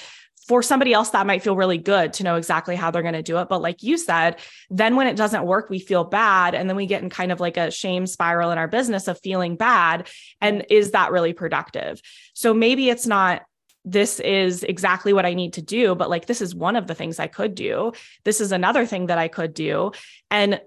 [0.47, 3.23] For somebody else, that might feel really good to know exactly how they're going to
[3.23, 3.47] do it.
[3.47, 6.53] But like you said, then when it doesn't work, we feel bad.
[6.53, 9.21] And then we get in kind of like a shame spiral in our business of
[9.21, 10.09] feeling bad.
[10.41, 12.01] And is that really productive?
[12.33, 13.43] So maybe it's not
[13.85, 16.95] this is exactly what I need to do, but like this is one of the
[16.95, 17.91] things I could do.
[18.23, 19.91] This is another thing that I could do.
[20.31, 20.61] And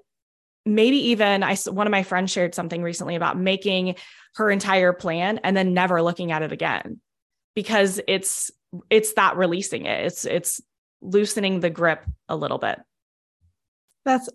[0.66, 3.94] maybe even I one of my friends shared something recently about making
[4.34, 7.00] her entire plan and then never looking at it again
[7.54, 8.50] because it's
[8.90, 10.04] it's that releasing it.
[10.06, 10.60] It's it's
[11.00, 12.78] loosening the grip a little bit.
[14.04, 14.28] That's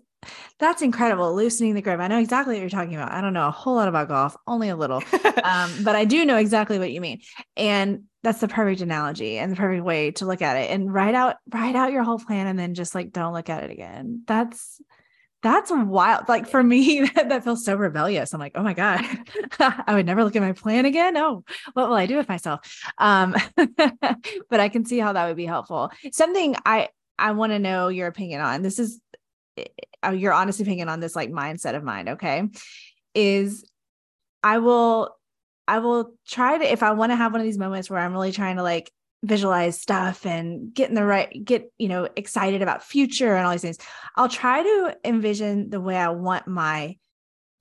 [0.58, 1.34] that's incredible.
[1.34, 2.00] Loosening the grip.
[2.00, 3.12] I know exactly what you're talking about.
[3.12, 5.02] I don't know a whole lot about golf, only a little,
[5.42, 7.20] um, but I do know exactly what you mean.
[7.56, 10.70] And that's the perfect analogy and the perfect way to look at it.
[10.70, 13.64] And write out, write out your whole plan, and then just like don't look at
[13.64, 14.22] it again.
[14.26, 14.80] That's
[15.42, 16.28] that's wild.
[16.28, 18.32] Like for me, that, that feels so rebellious.
[18.32, 19.04] I'm like, oh my god,
[19.58, 21.16] I would never look at my plan again.
[21.16, 22.60] Oh, what will I do with myself?
[22.98, 25.90] Um, but I can see how that would be helpful.
[26.12, 28.62] Something I I want to know your opinion on.
[28.62, 29.00] This is
[30.04, 32.48] Uh, your honest opinion on this like mindset of mine, okay?
[33.14, 33.64] Is
[34.42, 35.14] I will
[35.68, 38.12] I will try to if I want to have one of these moments where I'm
[38.12, 38.90] really trying to like
[39.22, 43.52] visualize stuff and get in the right get you know excited about future and all
[43.52, 43.78] these things
[44.16, 46.96] i'll try to envision the way i want my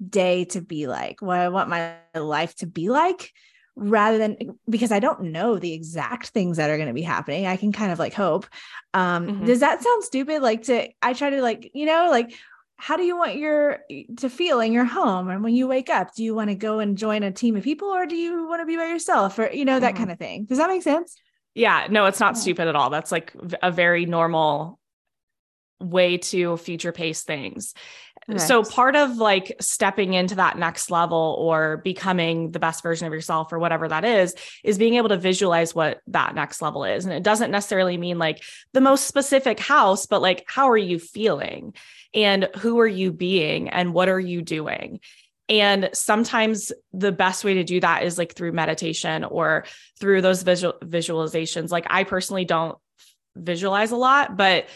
[0.08, 3.32] day to be like what i want my life to be like
[3.76, 4.38] rather than
[4.70, 7.72] because i don't know the exact things that are going to be happening i can
[7.72, 8.46] kind of like hope
[8.94, 9.46] um mm-hmm.
[9.46, 12.34] does that sound stupid like to i try to like you know like
[12.76, 13.80] how do you want your
[14.18, 16.80] to feel in your home and when you wake up do you want to go
[16.80, 19.50] and join a team of people or do you want to be by yourself or
[19.52, 19.98] you know that mm-hmm.
[19.98, 21.16] kind of thing does that make sense
[21.54, 22.90] yeah, no, it's not stupid at all.
[22.90, 24.80] That's like a very normal
[25.82, 27.74] way to future pace things.
[28.28, 28.40] Right.
[28.40, 33.14] So part of like stepping into that next level or becoming the best version of
[33.14, 37.04] yourself or whatever that is is being able to visualize what that next level is
[37.04, 41.00] and it doesn't necessarily mean like the most specific house but like how are you
[41.00, 41.74] feeling
[42.14, 45.00] and who are you being and what are you doing
[45.52, 49.66] and sometimes the best way to do that is like through meditation or
[50.00, 51.72] through those visual visualizations.
[51.72, 52.78] Like I personally don't
[53.36, 54.68] visualize a lot, but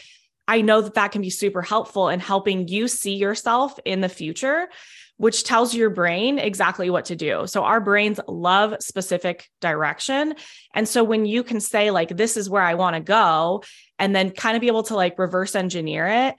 [0.47, 4.09] I know that that can be super helpful in helping you see yourself in the
[4.09, 4.69] future,
[5.17, 7.47] which tells your brain exactly what to do.
[7.47, 10.35] So our brains love specific direction.
[10.73, 13.63] And so when you can say like this is where I want to go
[13.97, 16.35] and then kind of be able to like reverse engineer it,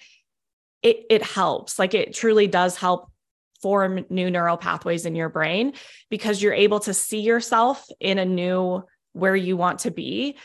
[0.83, 1.79] it it helps.
[1.79, 3.11] Like it truly does help
[3.62, 5.73] form new neural pathways in your brain
[6.11, 10.37] because you're able to see yourself in a new where you want to be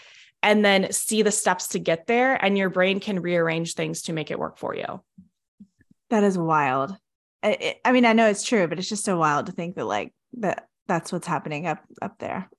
[0.43, 4.13] and then see the steps to get there and your brain can rearrange things to
[4.13, 5.01] make it work for you
[6.09, 6.95] that is wild
[7.43, 9.85] I, I mean i know it's true but it's just so wild to think that
[9.85, 12.49] like that that's what's happening up up there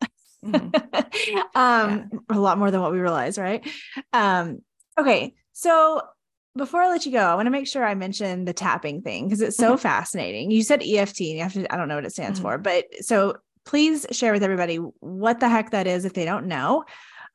[0.44, 1.36] mm-hmm.
[1.54, 2.18] um yeah.
[2.30, 3.66] a lot more than what we realize right
[4.12, 4.60] um
[4.98, 6.02] okay so
[6.56, 9.24] before I let you go, I want to make sure I mention the tapping thing
[9.24, 9.80] because it's so mm-hmm.
[9.80, 10.50] fascinating.
[10.50, 12.48] You said EFT, and you have to, I don't know what it stands mm-hmm.
[12.48, 16.46] for, but so please share with everybody what the heck that is if they don't
[16.46, 16.84] know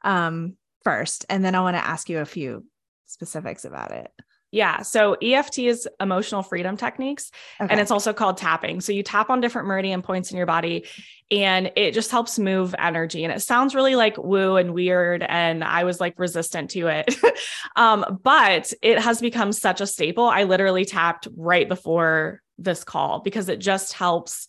[0.03, 1.25] um, first.
[1.29, 2.65] And then I want to ask you a few
[3.05, 4.11] specifics about it.
[4.51, 4.81] Yeah.
[4.81, 7.69] So EFT is emotional freedom techniques, okay.
[7.69, 8.79] and it's also called tapping.
[8.79, 10.85] So you tap on different meridian points in your body,
[11.29, 13.25] and it just helps move energy.
[13.25, 15.21] And it sounds really like woo and weird.
[15.21, 17.13] And I was like resistant to it.
[17.75, 20.25] um, but it has become such a staple.
[20.25, 24.47] I literally tapped right before this call because it just helps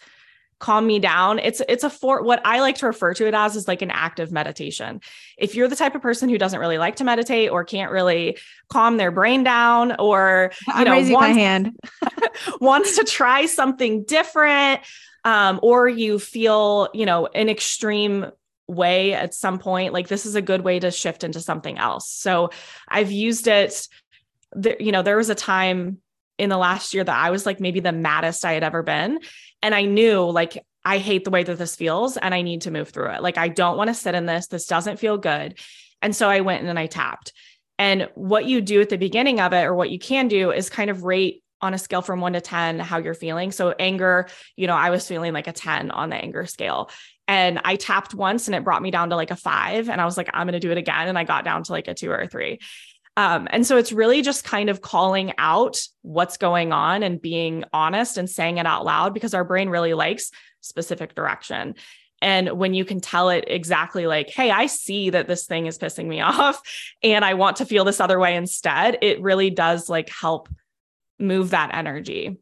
[0.59, 1.39] calm me down.
[1.39, 3.91] It's it's a for what I like to refer to it as is like an
[3.91, 5.01] active meditation.
[5.37, 8.39] If you're the type of person who doesn't really like to meditate or can't really
[8.69, 11.77] calm their brain down or you I'm know raising wants, my hand
[12.61, 14.81] wants to try something different
[15.25, 18.27] um, or you feel, you know, an extreme
[18.67, 22.09] way at some point, like this is a good way to shift into something else.
[22.11, 22.51] So
[22.89, 23.89] I've used it.
[24.53, 25.99] There, you know, there was a time
[26.39, 29.21] in the last year that I was like maybe the maddest I had ever been.
[29.63, 32.71] And I knew like, I hate the way that this feels and I need to
[32.71, 33.23] move through it.
[33.23, 34.47] Like, I don't want to sit in this.
[34.47, 35.59] This doesn't feel good.
[36.01, 37.33] And so I went and I tapped.
[37.79, 40.71] And what you do at the beginning of it, or what you can do, is
[40.71, 43.51] kind of rate on a scale from one to 10 how you're feeling.
[43.53, 46.91] So, anger, you know, I was feeling like a 10 on the anger scale.
[47.27, 49.91] And I tapped once and it brought me down to like a five.
[49.91, 51.09] And I was like, I'm going to do it again.
[51.09, 52.59] And I got down to like a two or a three.
[53.19, 57.65] Um, and so it's really just kind of calling out what's going on and being
[57.73, 61.75] honest and saying it out loud because our brain really likes specific direction.
[62.23, 65.79] And when you can tell it exactly like, hey, I see that this thing is
[65.79, 66.63] pissing me off
[67.03, 70.49] and I want to feel this other way instead, it really does like help
[71.19, 72.39] move that energy.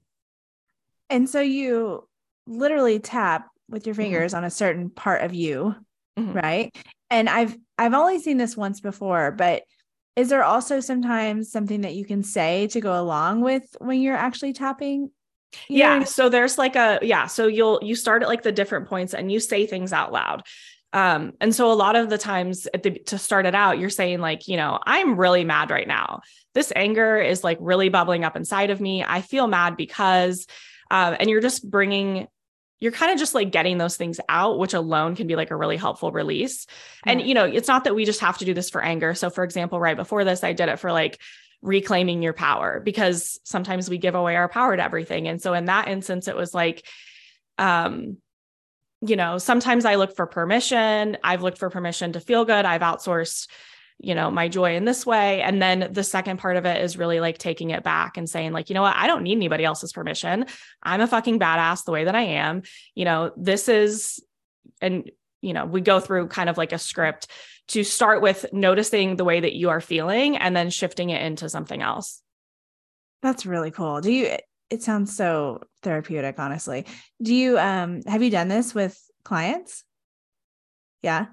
[1.09, 2.07] And so you
[2.47, 4.03] literally tap with your mm-hmm.
[4.03, 4.39] fingers mm-hmm.
[4.39, 5.75] on a certain part of you,
[6.19, 6.33] mm-hmm.
[6.35, 6.77] right?
[7.09, 9.63] And I've I've only seen this once before, but
[10.17, 14.17] is there also sometimes something that you can say to go along with when you're
[14.17, 15.11] actually tapping?
[15.69, 18.89] You yeah so there's like a yeah so you'll you start at like the different
[18.89, 20.43] points and you say things out loud.
[20.93, 23.91] Um and so a lot of the times at the to start it out you're
[23.91, 26.23] saying like you know i'm really mad right now.
[26.55, 29.05] This anger is like really bubbling up inside of me.
[29.07, 30.47] I feel mad because
[30.91, 32.27] um and you're just bringing
[32.79, 35.57] you're kind of just like getting those things out, which alone can be like a
[35.57, 36.67] really helpful release.
[37.05, 39.15] And, you know, it's not that we just have to do this for anger.
[39.15, 41.19] So, for example, right before this, I did it for like
[41.63, 45.27] reclaiming your power because sometimes we give away our power to everything.
[45.27, 46.87] And so, in that instance, it was like,
[47.57, 48.19] um,
[49.01, 51.17] you know, sometimes I look for permission.
[51.25, 52.65] I've looked for permission to feel good.
[52.65, 53.49] I've outsourced
[53.99, 55.43] you know my joy in this way.
[55.43, 58.53] And then the second part of it is really like taking it back and saying
[58.53, 58.97] like you know what?
[58.97, 60.47] I don't need anybody else's permission.
[60.83, 62.63] I'm a fucking badass the way that I am.
[62.95, 64.23] You know this is
[64.81, 67.29] and you know we go through kind of like a script
[67.69, 71.49] to start with noticing the way that you are feeling and then shifting it into
[71.49, 72.23] something else.
[73.23, 74.01] That's really cool.
[74.01, 74.37] Do you
[74.69, 76.87] it sounds so therapeutic honestly.
[77.23, 79.85] Do you um have you done this with clients?
[81.03, 81.27] Yeah?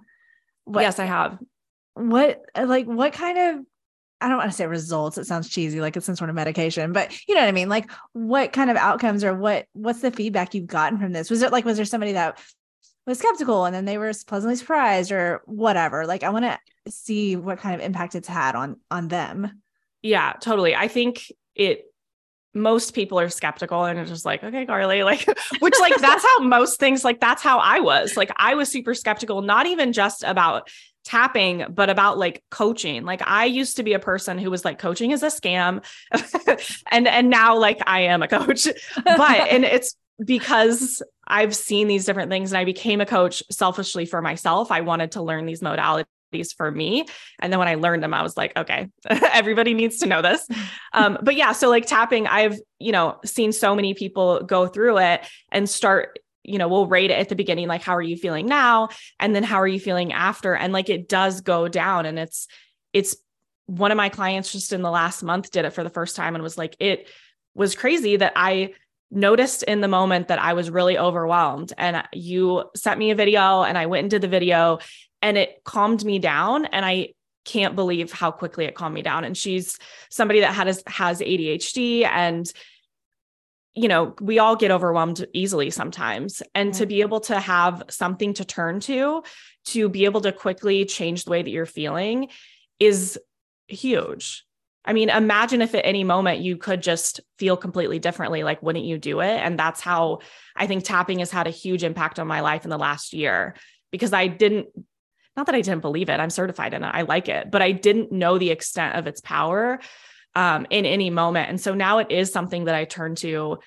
[0.66, 1.40] What, yes i have
[1.96, 3.66] what uh, like what kind of
[4.22, 5.18] I don't want to say results.
[5.18, 7.70] It sounds cheesy, like it's some sort of medication, but you know what I mean?
[7.70, 11.30] Like what kind of outcomes or what what's the feedback you've gotten from this?
[11.30, 12.40] Was it like was there somebody that
[13.06, 16.06] was skeptical and then they were pleasantly surprised or whatever?
[16.06, 16.58] Like I want to
[16.92, 19.62] see what kind of impact it's had on on them.
[20.02, 20.76] Yeah, totally.
[20.76, 21.86] I think it
[22.54, 25.26] most people are skeptical and it's just like, okay, Carley, like,
[25.60, 28.16] which like that's how most things, like that's how I was.
[28.16, 30.70] Like I was super skeptical, not even just about
[31.04, 33.04] tapping, but about like coaching.
[33.06, 35.84] Like I used to be a person who was like, coaching is a scam.
[36.92, 38.68] and and now like I am a coach.
[39.04, 44.06] But and it's because I've seen these different things and I became a coach selfishly
[44.06, 44.72] for myself.
[44.72, 46.06] I wanted to learn these modalities
[46.56, 47.06] for me.
[47.40, 50.48] And then when I learned them, I was like, okay, everybody needs to know this.
[50.94, 55.00] Um, but yeah, so like tapping, I've, you know, seen so many people go through
[55.00, 58.18] it and start you know, we'll rate it at the beginning, like, how are you
[58.18, 58.90] feeling now?
[59.20, 60.56] And then how are you feeling after?
[60.56, 62.06] And like, it does go down.
[62.06, 62.48] And it's,
[62.92, 63.16] it's
[63.66, 66.36] one of my clients just in the last month did it for the first time
[66.36, 67.08] and was like, it
[67.56, 68.74] was crazy that I
[69.10, 71.72] noticed in the moment that I was really overwhelmed.
[71.78, 74.80] And you sent me a video and I went into the video
[75.22, 77.10] and it calmed me down and i
[77.46, 79.78] can't believe how quickly it calmed me down and she's
[80.10, 82.52] somebody that has has ADHD and
[83.76, 86.80] you know we all get overwhelmed easily sometimes and mm-hmm.
[86.80, 89.24] to be able to have something to turn to
[89.66, 92.28] to be able to quickly change the way that you're feeling
[92.80, 93.20] is
[93.68, 94.46] huge
[94.86, 98.84] I mean, imagine if at any moment you could just feel completely differently, like, wouldn't
[98.84, 99.38] you do it?
[99.38, 100.20] And that's how
[100.58, 103.56] I think tapping has had a huge impact on my life in the last year
[103.92, 104.68] because I didn't
[105.36, 107.72] not that I didn't believe it, I'm certified in it, I like it, but I
[107.72, 109.80] didn't know the extent of its power
[110.36, 111.50] um, in any moment.
[111.50, 113.60] And so now it is something that I turn to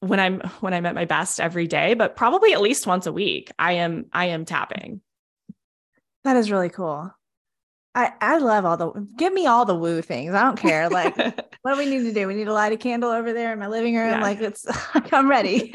[0.00, 3.12] when I'm when I'm at my best every day, but probably at least once a
[3.12, 3.50] week.
[3.58, 5.00] I am I am tapping.
[6.24, 7.12] That is really cool.
[7.94, 10.32] I, I love all the give me all the woo things.
[10.32, 10.88] I don't care.
[10.88, 11.16] Like,
[11.62, 12.28] what do we need to do?
[12.28, 14.10] We need to light a candle over there in my living room.
[14.10, 14.20] Yeah.
[14.20, 14.64] Like, it's
[15.12, 15.72] I'm ready.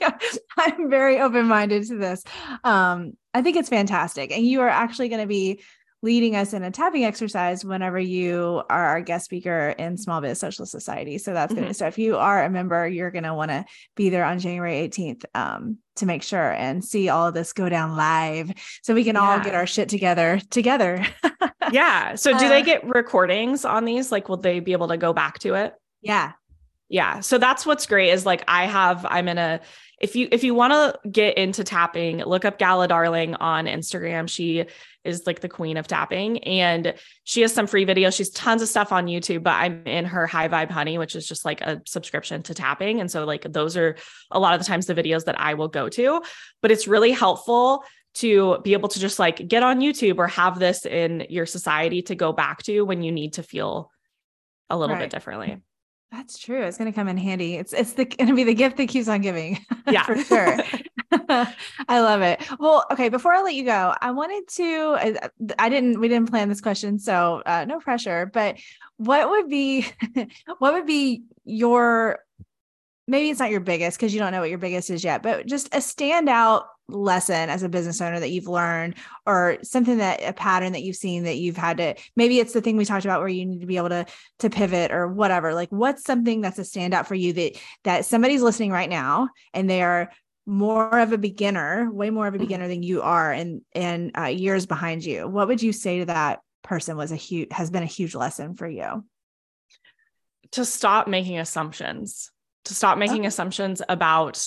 [0.58, 2.24] I'm very open minded to this.
[2.64, 5.62] Um, I think it's fantastic, and you are actually going to be
[6.02, 10.38] leading us in a tapping exercise whenever you are our guest speaker in Small Biz
[10.38, 11.18] Social Society.
[11.18, 11.62] So that's mm-hmm.
[11.62, 14.24] going to, so if you are a member, you're going to want to be there
[14.24, 18.50] on January 18th um, to make sure and see all of this go down live
[18.82, 19.20] so we can yeah.
[19.20, 21.06] all get our shit together together.
[21.72, 22.14] yeah.
[22.14, 24.10] So do uh, they get recordings on these?
[24.10, 25.74] Like, will they be able to go back to it?
[26.00, 26.32] Yeah.
[26.88, 27.20] Yeah.
[27.20, 29.60] So that's what's great is like I have, I'm in a,
[30.00, 34.28] if you if you want to get into tapping, look up Gala Darling on Instagram.
[34.28, 34.64] She
[35.04, 36.94] is like the queen of tapping and
[37.24, 38.16] she has some free videos.
[38.16, 41.26] She's tons of stuff on YouTube, but I'm in her High Vibe Honey, which is
[41.26, 43.00] just like a subscription to tapping.
[43.00, 43.96] And so like those are
[44.30, 46.22] a lot of the times the videos that I will go to,
[46.62, 50.58] but it's really helpful to be able to just like get on YouTube or have
[50.58, 53.90] this in your society to go back to when you need to feel
[54.70, 55.02] a little right.
[55.02, 55.60] bit differently.
[56.12, 56.62] That's true.
[56.62, 57.54] It's going to come in handy.
[57.54, 59.64] It's it's the going to be the gift that keeps on giving.
[59.90, 60.56] Yeah, for sure.
[61.88, 62.40] I love it.
[62.60, 63.08] Well, okay.
[63.08, 65.18] Before I let you go, I wanted to.
[65.58, 65.98] I didn't.
[65.98, 68.30] We didn't plan this question, so uh, no pressure.
[68.32, 68.58] But
[68.98, 69.86] what would be,
[70.58, 72.20] what would be your
[73.08, 75.46] maybe it's not your biggest because you don't know what your biggest is yet, but
[75.46, 78.94] just a standout lesson as a business owner that you've learned
[79.26, 82.60] or something that a pattern that you've seen that you've had to maybe it's the
[82.60, 84.06] thing we talked about where you need to be able to
[84.38, 85.54] to pivot or whatever.
[85.54, 89.68] Like what's something that's a standout for you that that somebody's listening right now and
[89.68, 90.10] they are
[90.46, 92.44] more of a beginner way more of a mm-hmm.
[92.44, 95.28] beginner than you are and and uh, years behind you?
[95.28, 98.54] What would you say to that person was a huge has been a huge lesson
[98.54, 99.04] for you?
[100.52, 102.30] To stop making assumptions.
[102.64, 104.44] To stop making assumptions about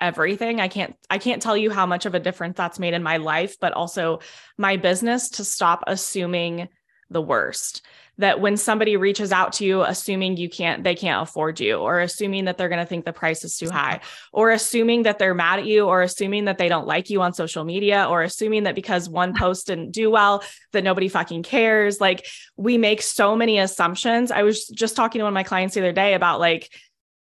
[0.00, 0.60] everything.
[0.60, 3.18] I can't i can't tell you how much of a difference that's made in my
[3.18, 4.20] life but also
[4.56, 6.68] my business to stop assuming
[7.10, 7.84] the worst.
[8.18, 12.00] That when somebody reaches out to you assuming you can't they can't afford you or
[12.00, 14.00] assuming that they're going to think the price is too high
[14.32, 17.34] or assuming that they're mad at you or assuming that they don't like you on
[17.34, 22.00] social media or assuming that because one post didn't do well that nobody fucking cares.
[22.00, 24.30] Like we make so many assumptions.
[24.30, 26.70] I was just talking to one of my clients the other day about like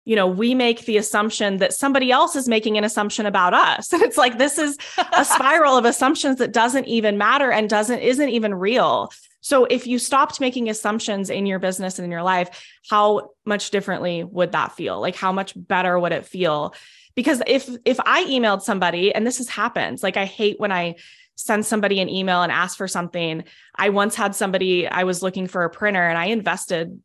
[0.03, 3.93] you know, we make the assumption that somebody else is making an assumption about us.
[4.01, 4.77] And it's like this is
[5.13, 9.11] a spiral of assumptions that doesn't even matter and doesn't isn't even real.
[9.41, 13.71] So if you stopped making assumptions in your business and in your life, how much
[13.71, 14.99] differently would that feel?
[14.99, 16.73] Like how much better would it feel?
[17.15, 20.95] Because if if I emailed somebody and this has happened, like I hate when I
[21.35, 23.43] send somebody an email and ask for something.
[23.75, 26.99] I once had somebody I was looking for a printer and I invested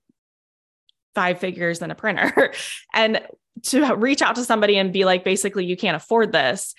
[1.17, 2.53] five figures in a printer
[2.95, 3.21] and
[3.63, 6.75] to reach out to somebody and be like basically you can't afford this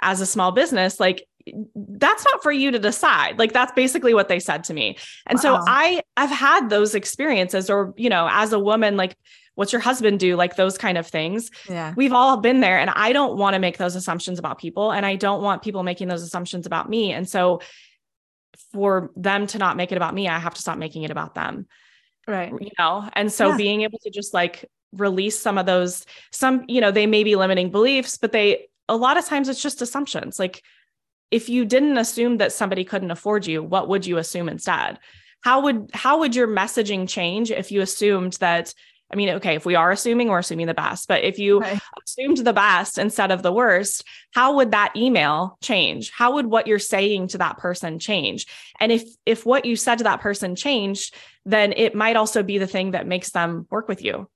[0.00, 1.26] as a small business like
[1.74, 3.38] that's not for you to decide.
[3.38, 4.98] Like that's basically what they said to me.
[5.26, 5.42] And wow.
[5.42, 9.16] so I I've had those experiences or, you know, as a woman like
[9.58, 12.90] what's your husband do like those kind of things yeah we've all been there and
[12.90, 16.06] i don't want to make those assumptions about people and i don't want people making
[16.06, 17.60] those assumptions about me and so
[18.72, 21.34] for them to not make it about me i have to stop making it about
[21.34, 21.66] them
[22.28, 22.52] right.
[22.60, 23.56] you know and so yeah.
[23.56, 27.34] being able to just like release some of those some you know they may be
[27.36, 30.38] limiting beliefs but they a lot of times it's just assumptions.
[30.38, 30.62] Like
[31.30, 34.98] if you didn't assume that somebody couldn't afford you what would you assume instead?
[35.42, 38.74] How would how would your messaging change if you assumed that
[39.10, 41.78] I mean, okay, if we are assuming, we're assuming the best, but if you okay.
[42.06, 46.10] assumed the best instead of the worst, how would that email change?
[46.10, 48.46] How would what you're saying to that person change?
[48.80, 51.14] And if if what you said to that person changed,
[51.46, 54.28] then it might also be the thing that makes them work with you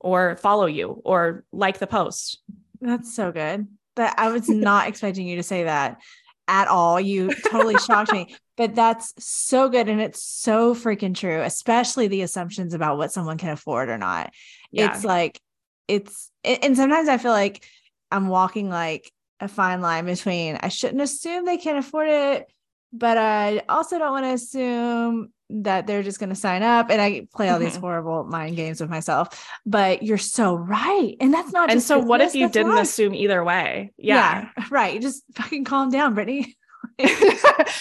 [0.00, 2.40] or follow you or like the post.
[2.80, 3.66] That's so good.
[3.96, 5.98] That I was not expecting you to say that
[6.46, 6.98] at all.
[6.98, 12.20] You totally shocked me but that's so good and it's so freaking true especially the
[12.20, 14.30] assumptions about what someone can afford or not
[14.70, 14.94] yeah.
[14.94, 15.40] it's like
[15.86, 17.64] it's and sometimes i feel like
[18.10, 22.46] i'm walking like a fine line between i shouldn't assume they can afford it
[22.92, 27.00] but i also don't want to assume that they're just going to sign up and
[27.00, 27.64] i play all mm-hmm.
[27.64, 31.98] these horrible mind games with myself but you're so right and that's not and so
[31.98, 32.82] what if you didn't life.
[32.82, 34.48] assume either way yeah.
[34.56, 36.54] yeah right just fucking calm down Britney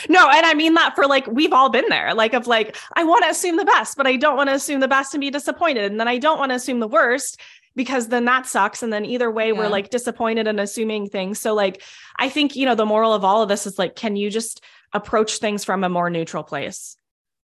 [0.10, 2.14] no, and I mean that for like we've all been there.
[2.14, 4.80] Like of like I want to assume the best, but I don't want to assume
[4.80, 7.40] the best and be disappointed, and then I don't want to assume the worst
[7.76, 9.54] because then that sucks and then either way yeah.
[9.54, 11.40] we're like disappointed and assuming things.
[11.40, 11.84] So like
[12.18, 14.64] I think, you know, the moral of all of this is like can you just
[14.94, 16.98] approach things from a more neutral place?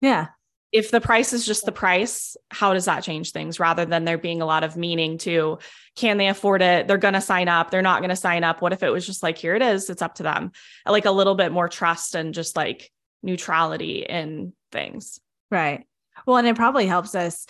[0.01, 0.29] Yeah
[0.71, 4.19] if the price is just the price, how does that change things rather than there
[4.19, 5.59] being a lot of meaning to
[5.97, 6.87] can they afford it?
[6.87, 7.71] They're going to sign up.
[7.71, 8.61] They're not going to sign up.
[8.61, 10.53] What if it was just like, here it is, it's up to them?
[10.87, 12.91] Like a little bit more trust and just like
[13.23, 15.21] neutrality in things.
[15.51, 15.87] Right.
[16.27, 17.47] Well, and it probably helps us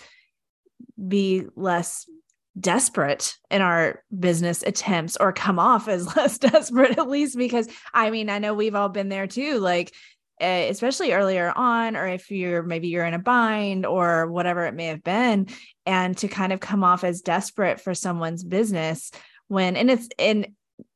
[1.07, 2.09] be less
[2.59, 8.09] desperate in our business attempts or come off as less desperate at least because I
[8.09, 9.93] mean I know we've all been there too like
[10.41, 14.85] especially earlier on or if you're maybe you're in a bind or whatever it may
[14.85, 15.47] have been
[15.85, 19.11] and to kind of come off as desperate for someone's business
[19.47, 20.47] when and it's and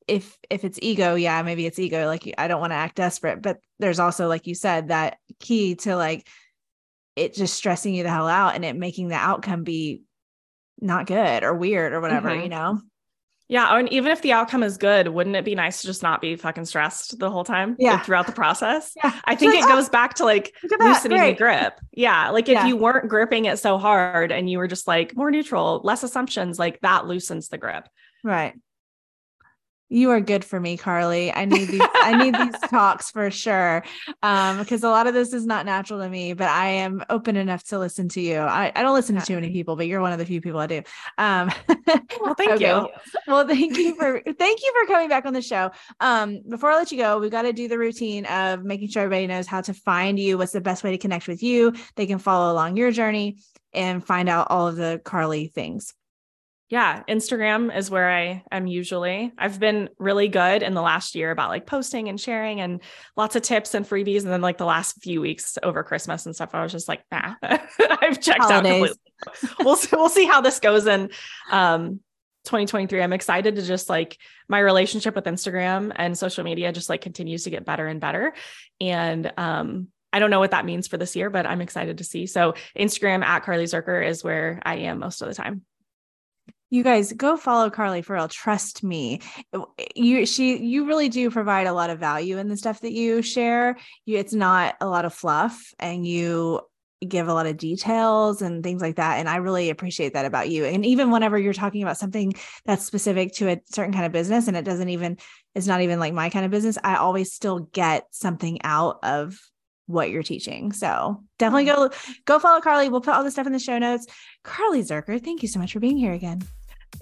[0.08, 3.42] if if it's ego yeah maybe it's ego like i don't want to act desperate
[3.42, 6.28] but there's also like you said that key to like
[7.16, 10.02] it just stressing you the hell out and it making the outcome be
[10.82, 12.44] not good or weird or whatever mm-hmm.
[12.44, 12.80] you know
[13.54, 13.78] yeah.
[13.78, 16.36] And even if the outcome is good, wouldn't it be nice to just not be
[16.36, 17.76] fucking stressed the whole time?
[17.78, 17.94] Yeah.
[17.94, 18.94] Like, throughout the process.
[18.96, 19.14] Yeah.
[19.26, 21.80] I think it goes back to like loosening the grip.
[21.92, 22.32] Yeah.
[22.32, 22.66] Like if yeah.
[22.66, 26.58] you weren't gripping it so hard and you were just like more neutral, less assumptions,
[26.58, 27.88] like that loosens the grip.
[28.24, 28.56] Right.
[29.94, 31.32] You are good for me, Carley.
[31.32, 33.84] I need these, I need these talks for sure.
[34.24, 37.36] Um, because a lot of this is not natural to me, but I am open
[37.36, 38.38] enough to listen to you.
[38.38, 40.60] I, I don't listen to too many people, but you're one of the few people
[40.60, 40.82] I do.
[41.20, 41.52] Um,
[42.20, 42.66] well, thank okay.
[42.66, 42.90] you.
[43.28, 45.70] Well, thank you for thank you for coming back on the show.
[46.00, 49.04] Um, before I let you go, we've got to do the routine of making sure
[49.04, 51.72] everybody knows how to find you, what's the best way to connect with you.
[51.98, 53.38] They can follow along your journey
[53.74, 55.94] and find out all of the Carley things
[56.70, 59.32] yeah, Instagram is where I am usually.
[59.38, 62.82] I've been really good in the last year about like posting and sharing and
[63.16, 64.24] lots of tips and freebies.
[64.24, 67.04] And then like the last few weeks over Christmas and stuff, I was just like,
[67.12, 68.50] nah, I've checked Holidays.
[68.50, 69.64] out completely.
[69.64, 71.12] we'll see, we'll see how this goes in
[71.52, 72.00] um
[72.46, 73.02] 2023.
[73.02, 74.18] I'm excited to just like
[74.50, 78.34] my relationship with Instagram and social media just like continues to get better and better.
[78.82, 82.04] And um I don't know what that means for this year, but I'm excited to
[82.04, 82.26] see.
[82.26, 85.64] So Instagram at Carley Zuercher is where I am most of the time
[86.74, 88.28] you guys go follow Carley Farrell.
[88.28, 89.22] Trust me.
[89.96, 93.22] You she you really do provide a lot of value in the stuff that you
[93.22, 93.78] share.
[94.06, 96.62] You it's not a lot of fluff and you
[97.08, 100.50] give a lot of details and things like that and I really appreciate that about
[100.50, 100.66] you.
[100.66, 102.34] And even whenever you're talking about something
[102.66, 105.20] that's specific to a certain kind of business and it doesn't even
[105.54, 109.40] it's not even like my kind of business, I always still get something out of
[109.86, 110.72] what you're teaching.
[110.72, 111.76] So definitely mm.
[111.76, 111.90] go
[112.26, 112.90] go follow Carley.
[112.90, 114.08] We'll put all the stuff in the show notes.
[114.44, 116.42] Carley Zuercher, thank you so much for being here again.